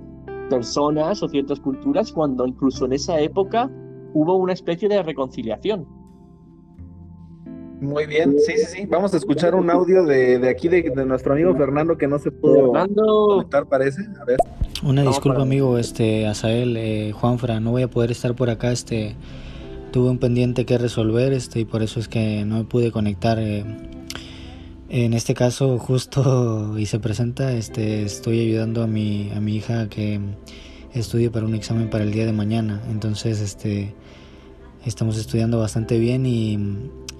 [0.49, 3.71] personas o ciertas culturas cuando incluso en esa época
[4.13, 5.87] hubo una especie de reconciliación.
[7.83, 8.85] Muy bien, sí, sí, sí.
[8.85, 12.17] Vamos a escuchar un audio de, de aquí de, de, nuestro amigo Fernando que no
[12.17, 14.03] se pudo conectar, parece.
[14.21, 14.37] A ver.
[14.83, 19.15] Una disculpa, amigo, este, Asael, eh, Juanfra, no voy a poder estar por acá, este,
[19.91, 23.37] tuve un pendiente que resolver, este, y por eso es que no me pude conectar.
[23.39, 23.65] Eh.
[24.89, 29.89] En este caso, justo y se presenta, este, estoy ayudando a mi, a mi hija
[29.89, 30.21] que
[30.93, 32.81] estudie para un examen para el día de mañana.
[32.89, 33.93] Entonces, este,
[34.85, 36.57] estamos estudiando bastante bien y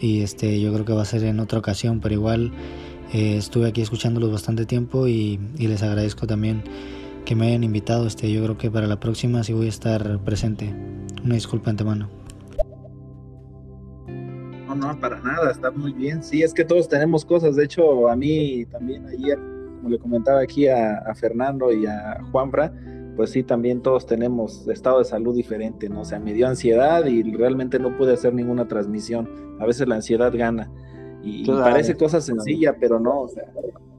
[0.03, 2.51] y este yo creo que va a ser en otra ocasión, pero igual
[3.13, 6.61] eh, estuve aquí escuchándolos bastante tiempo y, les agradezco también
[7.23, 8.05] que me hayan invitado.
[8.05, 10.73] Este, yo creo que para la próxima sí voy a estar presente.
[11.23, 12.09] Una disculpa antemano.
[14.67, 16.21] No, no, para nada, está muy bien.
[16.21, 17.55] Sí, es que todos tenemos cosas.
[17.55, 19.39] De hecho, a mí también ayer,
[19.77, 22.73] como le comentaba aquí a, Fernando y a Juanfra,
[23.16, 26.01] pues sí, también todos tenemos estado de salud diferente, ¿no?
[26.01, 29.30] O sea, me dio ansiedad y realmente no pude hacer ninguna transmisión.
[29.59, 30.72] A veces la ansiedad gana.
[31.22, 33.45] Y, parece cosa sencilla, pero no, o sea.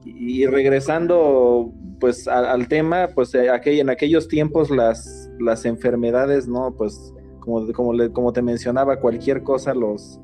[0.03, 6.75] Y, regresando, pues, al tema, pues eh, en aquellos tiempos las, las enfermedades, ¿no?
[6.75, 10.19] Pues, como, como, como te mencionaba, cualquier cosa los,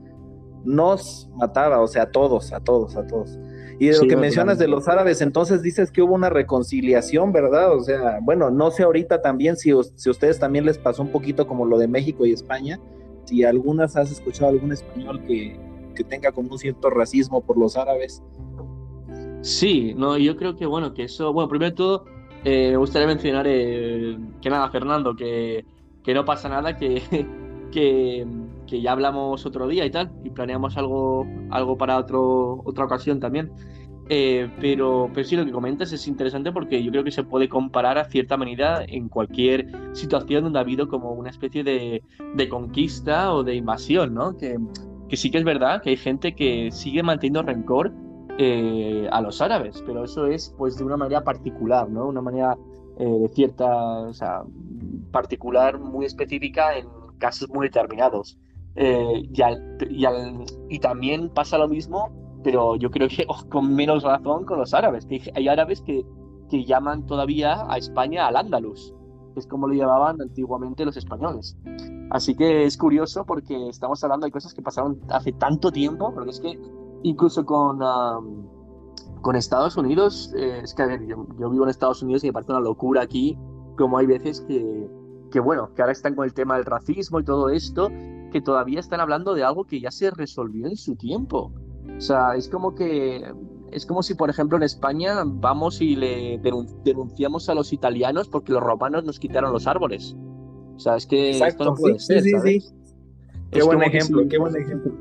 [0.64, 3.40] nos mataba, o sea, a todos, a todos, a todos.
[3.82, 7.76] Y de lo que mencionas de los árabes, entonces dices que hubo una reconciliación, ¿verdad?
[7.76, 11.12] O sea, bueno, no sé ahorita también si, si a ustedes también les pasó un
[11.12, 12.80] poquito como lo de México y España,
[13.26, 15.60] si algunas has escuchado algún español que,
[15.96, 18.22] que tenga como un cierto racismo por los árabes.
[19.42, 22.06] Sí, no, yo creo que bueno, que eso, bueno, primero de todo,
[22.44, 25.66] eh, me gustaría mencionar eh, que nada, Fernando, que,
[26.04, 27.02] que no pasa nada, que,
[27.72, 28.28] que,
[28.72, 33.20] que, ya hablamos otro día y tal, y planeamos algo, algo para otro, otra ocasión
[33.20, 33.52] también.
[34.10, 37.48] Eh, pero, pero sí, lo que comentas es interesante porque yo creo que se puede
[37.48, 42.04] comparar a cierta manera en cualquier situación donde ha habido como una especie de,
[42.36, 44.36] de conquista o de invasión, ¿no?
[44.36, 44.58] Que,
[45.08, 47.94] que sí que es verdad que hay gente que sigue manteniendo rencor
[48.38, 52.08] eh, a los árabes, pero eso es pues de una manera particular, ¿no?
[52.08, 52.58] Una manera
[52.98, 53.68] eh, de cierta,
[54.02, 54.44] o sea,
[55.12, 58.38] particular, muy específica en casos muy determinados.
[58.76, 60.06] Eh, y,
[60.70, 62.10] y, también pasa lo mismo,
[62.44, 65.06] pero yo creo que con menos razón con los árabes.
[65.06, 66.06] Que hay árabes que,
[66.50, 68.94] que llaman todavía a España al Andalus,
[69.34, 71.58] que es como lo llamaban antiguamente los españoles.
[72.12, 76.32] Así que es curioso porque estamos hablando de cosas que pasaron hace tanto tiempo, porque
[76.32, 76.60] es que
[77.04, 77.80] incluso con,
[79.22, 82.34] con Estados Unidos, eh, es que a ver, yo, vivo en Estados Unidos y me
[82.34, 83.38] parece una locura aquí,
[83.78, 84.90] como hay veces que,
[85.32, 87.90] que, bueno, que ahora están con el tema del racismo y todo esto,
[88.32, 91.52] que todavía están hablando de algo que ya se resolvió en su tiempo.
[91.98, 93.32] O sea, es como que
[93.72, 98.52] es como si, por ejemplo, en España vamos y le denunciamos a los italianos porque
[98.52, 100.16] los romanos nos quitaron los árboles.
[100.76, 102.70] O sea, es que esto no puede ser, sí, sí, sí.
[103.52, 104.94] Qué buen ejemplo, qué buen ejemplo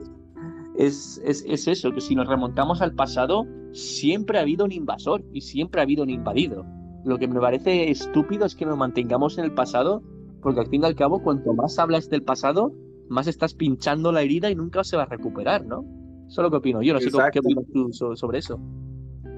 [0.80, 5.42] es, es, eso, que si nos remontamos al pasado, siempre ha habido un invasor y
[5.42, 6.64] siempre ha habido un invadido.
[7.04, 10.02] Lo que me parece estúpido es que nos mantengamos en el pasado,
[10.40, 12.72] porque al fin y al cabo, cuanto más hablas del pasado,
[13.10, 15.84] más estás pinchando la herida y nunca se va a recuperar, ¿no?
[16.28, 16.80] Eso es lo que opino.
[16.82, 18.60] Yo no sé qué opinas tú sobre eso.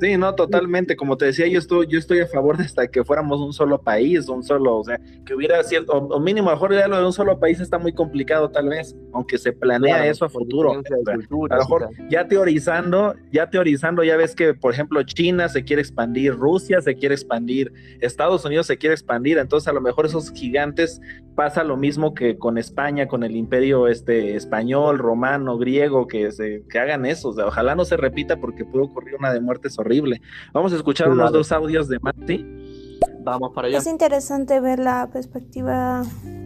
[0.03, 0.97] Sí, no, totalmente.
[0.97, 3.81] Como te decía, yo estoy, yo estoy a favor de hasta que fuéramos un solo
[3.81, 7.13] país, un solo, o sea, que hubiera cierto, o, mínimo, mejor ya lo de un
[7.13, 10.73] solo país está muy complicado tal vez, aunque se planea eso a futuro.
[10.73, 15.81] a lo mejor ya teorizando, ya teorizando, ya ves que, por ejemplo, China se quiere
[15.81, 20.33] expandir, Rusia se quiere expandir, Estados Unidos se quiere expandir, entonces a lo mejor esos
[20.33, 21.01] gigantes
[21.35, 26.65] pasa lo mismo que con España, con el imperio este español, romano, griego, que se,
[26.69, 29.79] que hagan eso, o sea, ojalá no se repita porque puede ocurrir una de muertes
[29.79, 30.21] horribles
[30.53, 32.99] Vamos a escuchar unos dos audios de Mati.
[33.21, 33.79] Vamos para allá.
[33.79, 36.03] Es interesante ver la perspectiva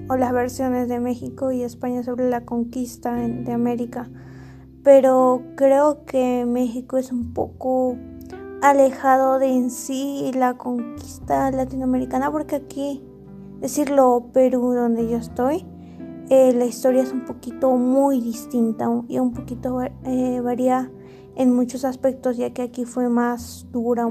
[0.08, 4.08] o las versiones de México y España sobre la conquista de América.
[4.82, 7.96] Pero creo que México es un poco
[8.62, 13.02] alejado de en sí la conquista latinoamericana porque aquí,
[13.66, 15.66] decirlo Perú donde yo estoy,
[16.30, 20.92] eh, la historia es un poquito muy distinta y un poquito eh, varía
[21.34, 24.08] en muchos aspectos, ya que aquí fue más dura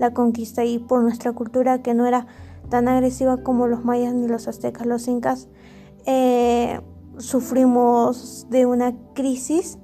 [0.00, 2.26] la conquista y por nuestra cultura que no era
[2.68, 5.48] tan agresiva como los mayas ni los aztecas, los incas,
[6.06, 6.80] eh,
[7.16, 9.78] sufrimos de una crisis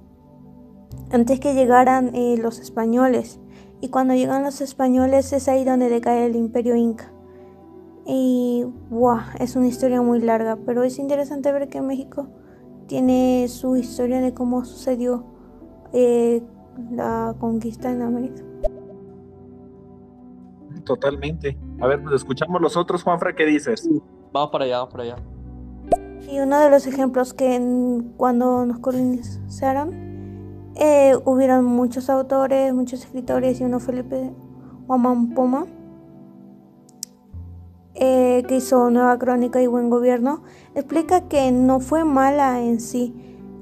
[1.12, 2.10] antes que llegaran
[2.42, 3.38] los españoles.
[3.80, 7.12] Y cuando llegan los españoles es ahí donde decae el imperio inca.
[8.06, 12.28] Y wow, es una historia muy larga, pero es interesante ver que México
[12.86, 15.24] tiene su historia de cómo sucedió
[15.92, 16.42] eh,
[16.92, 18.42] la conquista en América.
[20.84, 21.58] Totalmente.
[21.80, 23.88] A ver, pues escuchamos los otros, Juanfra, ¿qué dices?
[24.32, 25.16] Vamos para allá, vamos para allá.
[26.30, 27.60] Y uno de los ejemplos que
[28.16, 29.92] cuando nos colonizaron,
[30.76, 34.32] eh, hubieron muchos autores, muchos escritores y uno Felipe
[34.86, 35.66] Poma
[37.98, 40.42] eh, que hizo Nueva Crónica y Buen Gobierno,
[40.74, 43.14] explica que no fue mala en sí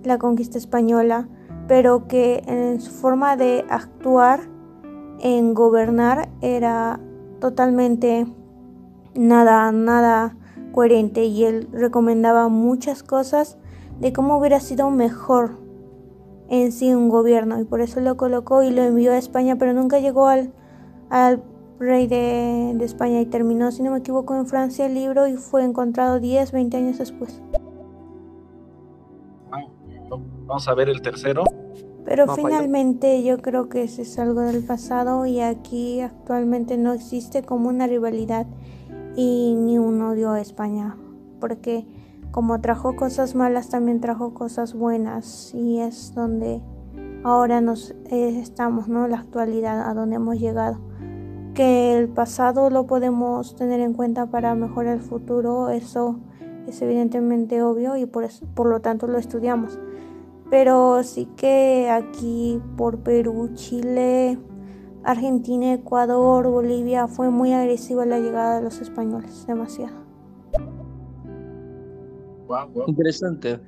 [0.02, 1.28] la conquista española,
[1.68, 4.40] pero que en su forma de actuar,
[5.20, 7.00] en gobernar, era
[7.40, 8.26] totalmente
[9.14, 10.36] nada, nada
[10.72, 13.56] coherente y él recomendaba muchas cosas
[14.00, 15.52] de cómo hubiera sido mejor
[16.48, 19.72] en sí un gobierno y por eso lo colocó y lo envió a España, pero
[19.72, 20.52] nunca llegó al,
[21.08, 21.42] al
[21.84, 25.36] rey de, de, España y terminó, si no me equivoco, en Francia el libro y
[25.36, 27.40] fue encontrado 10, 20 años después.
[30.46, 31.44] Vamos a ver el tercero.
[32.04, 37.42] Pero finalmente yo creo que ese es algo del pasado y aquí actualmente no existe
[37.42, 38.46] como una rivalidad
[39.16, 40.96] y ni un odio a España,
[41.40, 41.86] porque
[42.30, 46.60] como trajo cosas malas también trajo cosas buenas y es donde
[47.22, 49.08] ahora nos eh, estamos, ¿no?
[49.08, 50.78] La actualidad a donde hemos llegado.
[51.54, 56.18] Que el pasado lo podemos tener en cuenta para mejorar el futuro, eso
[56.66, 59.78] es evidentemente obvio y por eso, por lo tanto lo estudiamos
[60.54, 64.38] pero sí que aquí por Perú, Chile,
[65.02, 70.04] Argentina, Ecuador, Bolivia fue muy agresiva la llegada de los españoles, demasiado.
[72.86, 73.58] Interesante.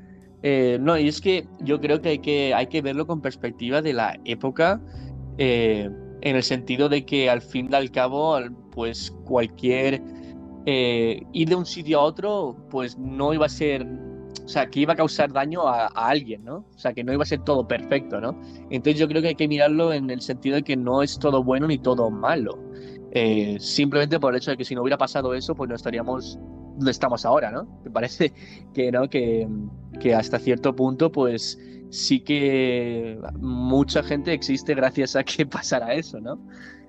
[0.43, 3.83] Eh, no, y es que yo creo que hay, que hay que verlo con perspectiva
[3.83, 4.81] de la época,
[5.39, 5.91] eh,
[6.27, 8.37] en el sentido de que al fin y al cabo,
[8.73, 10.03] pues cualquier
[10.67, 13.87] eh, ir de un sitio a otro, pues no iba a ser,
[14.45, 16.67] o sea, que iba a causar daño a, alguien, ¿no?
[16.75, 18.41] O sea, que no iba a ser todo perfecto, ¿no?
[18.71, 21.45] Entonces yo creo que hay que mirarlo en el sentido de que no es todo
[21.45, 22.59] bueno ni todo malo.
[23.61, 26.41] simplemente por el hecho de que si no hubiera pasado eso, pues no estaríamos
[26.75, 27.69] donde estamos ahora, ¿no?
[27.85, 28.33] Me parece
[28.75, 29.09] que, ¿no?
[29.09, 29.47] Que,
[30.01, 31.57] que hasta cierto punto, pues
[31.91, 36.39] sí que mucha gente existe gracias a que pasara eso, ¿no?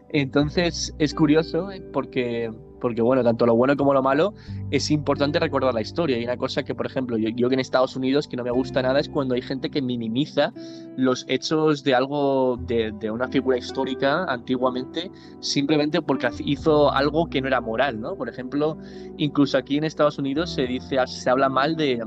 [0.10, 4.34] Entonces es curioso eh, porque porque bueno, tanto lo bueno como lo malo,
[4.72, 6.18] es importante recordar la historia.
[6.18, 8.82] Y una cosa que, por ejemplo, yo, que en Estados Unidos que no me gusta
[8.82, 10.54] nada es cuando hay gente que minimiza
[10.96, 17.42] los hechos de algo, de, de una figura histórica antiguamente, simplemente porque hizo algo que
[17.42, 18.16] no era moral, ¿no?
[18.16, 18.78] Por ejemplo,
[19.18, 22.00] incluso aquí en Estados Unidos se dice, se habla mal de,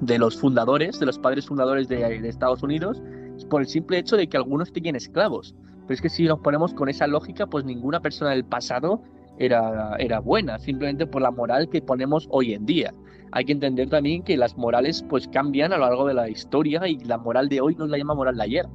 [0.00, 3.02] de los fundadores, de los padres fundadores de, Estados Unidos,
[3.48, 5.54] por el simple hecho de que algunos tenían esclavos.
[5.82, 9.02] Pero es que si nos ponemos con esa lógica, pues ninguna persona del pasado
[9.38, 12.94] era, era buena, simplemente por la moral que ponemos hoy en día.
[13.32, 16.86] Hay que entender también que las morales pues cambian a lo largo de la historia
[16.88, 18.66] y la moral de hoy no es la misma moral de ayer.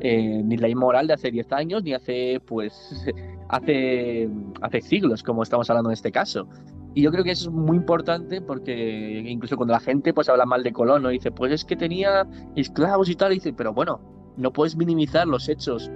[0.00, 3.04] Eh, ni la moral de hace 10 años, ni hace pues
[3.48, 4.28] hace,
[4.60, 6.48] hace siglos, como estamos hablando en este caso.
[6.94, 10.46] Y yo creo que eso es muy importante porque incluso cuando la gente pues habla
[10.46, 11.10] mal de Colón, ¿no?
[11.10, 12.26] dice, pues es que tenía
[12.56, 14.00] esclavos y tal, dice, pero bueno,
[14.36, 15.90] no puedes minimizar los hechos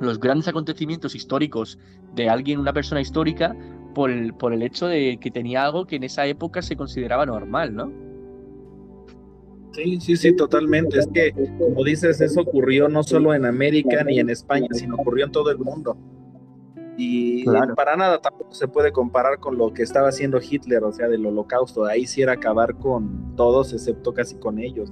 [0.00, 1.78] los grandes acontecimientos históricos
[2.14, 3.56] de alguien, una persona histórica,
[3.94, 7.24] por el, por el hecho de que tenía algo que en esa época se consideraba
[7.24, 7.92] normal, ¿no?
[9.72, 10.98] Sí, sí, sí, totalmente.
[10.98, 15.26] Es que, como dices, eso ocurrió no solo en América ni en España, sino ocurrió
[15.26, 15.96] en todo el mundo.
[16.96, 21.08] Y para nada tampoco se puede comparar con lo que estaba haciendo Hitler, o sea,
[21.08, 21.84] del holocausto.
[21.84, 24.90] Ahí sí era acabar con todos, excepto casi con ellos.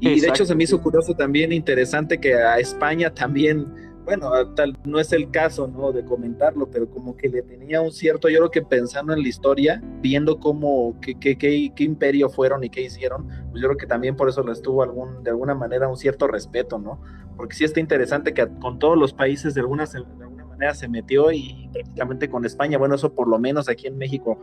[0.00, 3.72] Y de hecho se me hizo curioso también, interesante que a España también,
[4.04, 5.92] bueno, tal no es el caso, ¿no?
[5.92, 9.28] De comentarlo, pero como que le tenía un cierto, yo creo que pensando en la
[9.28, 13.86] historia, viendo cómo, qué, qué, qué, imperio fueron y qué hicieron, pues yo creo que
[13.86, 17.00] también por eso les tuvo algún, de alguna manera un cierto respeto, ¿no?
[17.36, 20.88] Porque sí está interesante que con todos los países de alguna, de alguna manera se
[20.88, 24.38] metió y prácticamente con España, bueno, eso por lo menos aquí en México,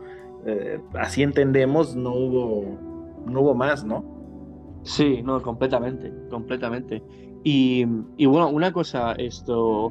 [0.46, 2.78] eh, así entendemos, no hubo,
[3.26, 4.04] no hubo más, ¿no?
[4.84, 7.02] Sí, no, completamente, completamente.
[7.44, 7.84] Y,
[8.26, 9.90] bueno, una cosa, esto,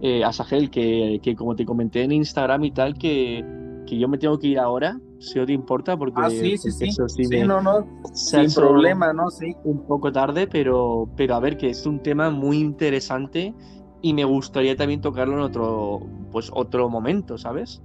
[0.00, 3.44] eh, Asagel, que, que, como te comenté en Instagram y tal, que,
[3.86, 6.70] que yo me tengo que ir ahora, si no te importa, porque ah, sí, sí,
[6.70, 6.90] sí.
[6.90, 9.30] sí, no, no, sin problema, ¿no?
[9.30, 9.54] Sí.
[9.64, 13.54] Un poco tarde, pero, pero a ver, que es un tema muy interesante
[14.02, 16.00] y me gustaría también tocarlo en otro,
[16.30, 17.80] pues, otro momento, ¿sabes?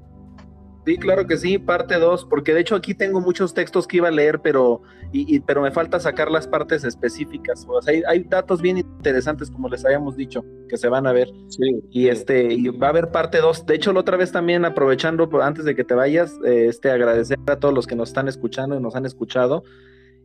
[0.87, 4.07] Sí, claro que sí, parte 2, porque de hecho aquí tengo muchos textos que iba
[4.07, 7.65] a leer, pero, y, pero me falta sacar las partes específicas.
[7.67, 11.27] O sea, hay, datos bien interesantes, como les habíamos dicho, que se van a ver.
[11.49, 13.65] Sí, y este, y va a haber parte 2.
[13.65, 17.37] De hecho, la otra vez también, aprovechando antes de que te vayas, eh, este, agradecer
[17.47, 19.65] a todos los que nos están escuchando y nos han escuchado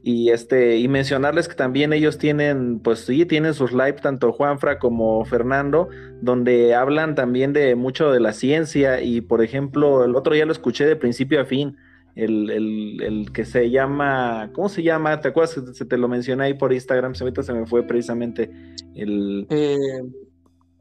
[0.02, 4.80] y este y mencionarles que también ellos tienen pues sí tienen sus live tanto Juanfra
[4.80, 5.88] como Fernando
[6.20, 10.52] donde hablan también de mucho de la ciencia y por ejemplo el otro día lo
[10.52, 11.76] escuché de principio a fin
[12.14, 15.20] el, el, que se llama ¿cómo se llama?
[15.20, 17.14] ¿te acuerdas que se te lo mencioné ahí por Instagram?
[17.18, 18.50] ahorita se me fue precisamente
[18.96, 19.78] el eh,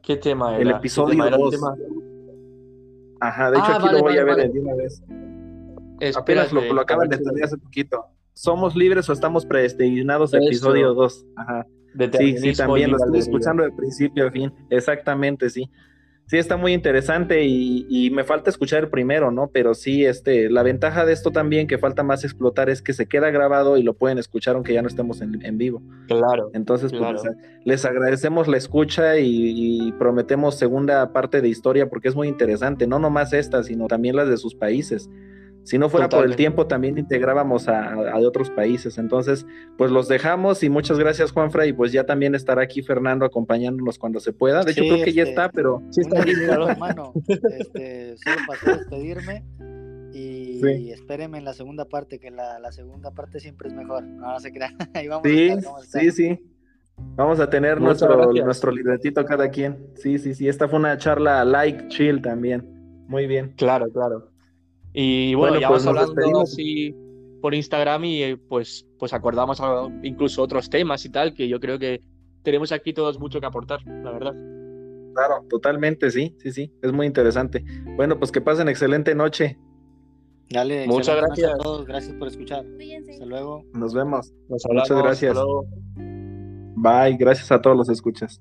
[0.02, 0.62] ¿qué tema era?
[0.62, 1.60] el episodio 2
[3.20, 5.00] ajá de hecho ah, aquí lo voy a ver de una vez
[6.00, 8.04] Espera, apenas lo, lo acaban de tener hace poquito
[8.34, 11.26] somos libres o estamos predestinados, episodio 2.
[11.36, 11.66] Ajá.
[12.18, 14.52] Sí, sí, también lo estoy escuchando de principio a fin.
[14.70, 15.70] Exactamente, sí.
[16.26, 19.50] Sí, está muy interesante y, me falta escuchar el primero, ¿no?
[19.52, 23.06] Pero sí, este, la ventaja de esto también que falta más explotar es que se
[23.06, 25.82] queda grabado y lo pueden escuchar aunque ya no estemos en, vivo.
[26.06, 26.50] Claro.
[26.54, 27.22] Entonces, Pues,
[27.64, 32.86] les, agradecemos la escucha y, y, prometemos segunda parte de historia porque es muy interesante,
[32.86, 35.10] no nomás esta, sino también las de sus países.
[35.64, 38.98] Si no fuera por el tiempo, también integrábamos a, de otros países.
[38.98, 39.46] Entonces,
[39.78, 41.66] pues los dejamos y muchas gracias, Juanfra.
[41.66, 44.64] Y pues ya también estará aquí Fernando acompañándonos cuando se pueda.
[44.64, 45.82] De hecho, creo que ya este, está, pero.
[45.90, 47.12] Sí, está bien, hermano.
[47.28, 49.44] Este, solo pasó a despedirme.
[50.14, 54.02] Y, espérenme en la segunda parte, que la, segunda parte siempre es mejor.
[54.02, 54.76] No, se crean.
[54.94, 55.50] Ahí vamos sí,
[55.86, 56.48] sí, sí.
[57.16, 59.92] Vamos a tener nuestro, nuestro libretito cada quien.
[59.96, 60.48] Sí, sí, sí.
[60.48, 62.64] Esta fue una charla like, chill también.
[63.08, 63.54] Muy bien.
[63.56, 64.31] Claro, claro.
[64.92, 66.94] Y bueno, ya pues vas hablando así
[67.40, 69.60] por Instagram y eh, pues, pues acordamos
[70.02, 72.00] incluso otros temas y tal, que yo creo que
[72.42, 74.34] tenemos aquí todos mucho que aportar, la verdad.
[75.14, 77.64] Claro, totalmente, sí, sí, sí, es muy interesante.
[77.96, 79.58] Bueno, pues que pasen excelente noche.
[80.50, 82.64] Dale, muchas gracias a todos, gracias por escuchar.
[83.10, 83.64] Hasta luego.
[83.72, 84.32] Nos vemos.
[84.48, 85.38] Muchas gracias.
[85.96, 88.40] Bye, gracias a todos los escuchas.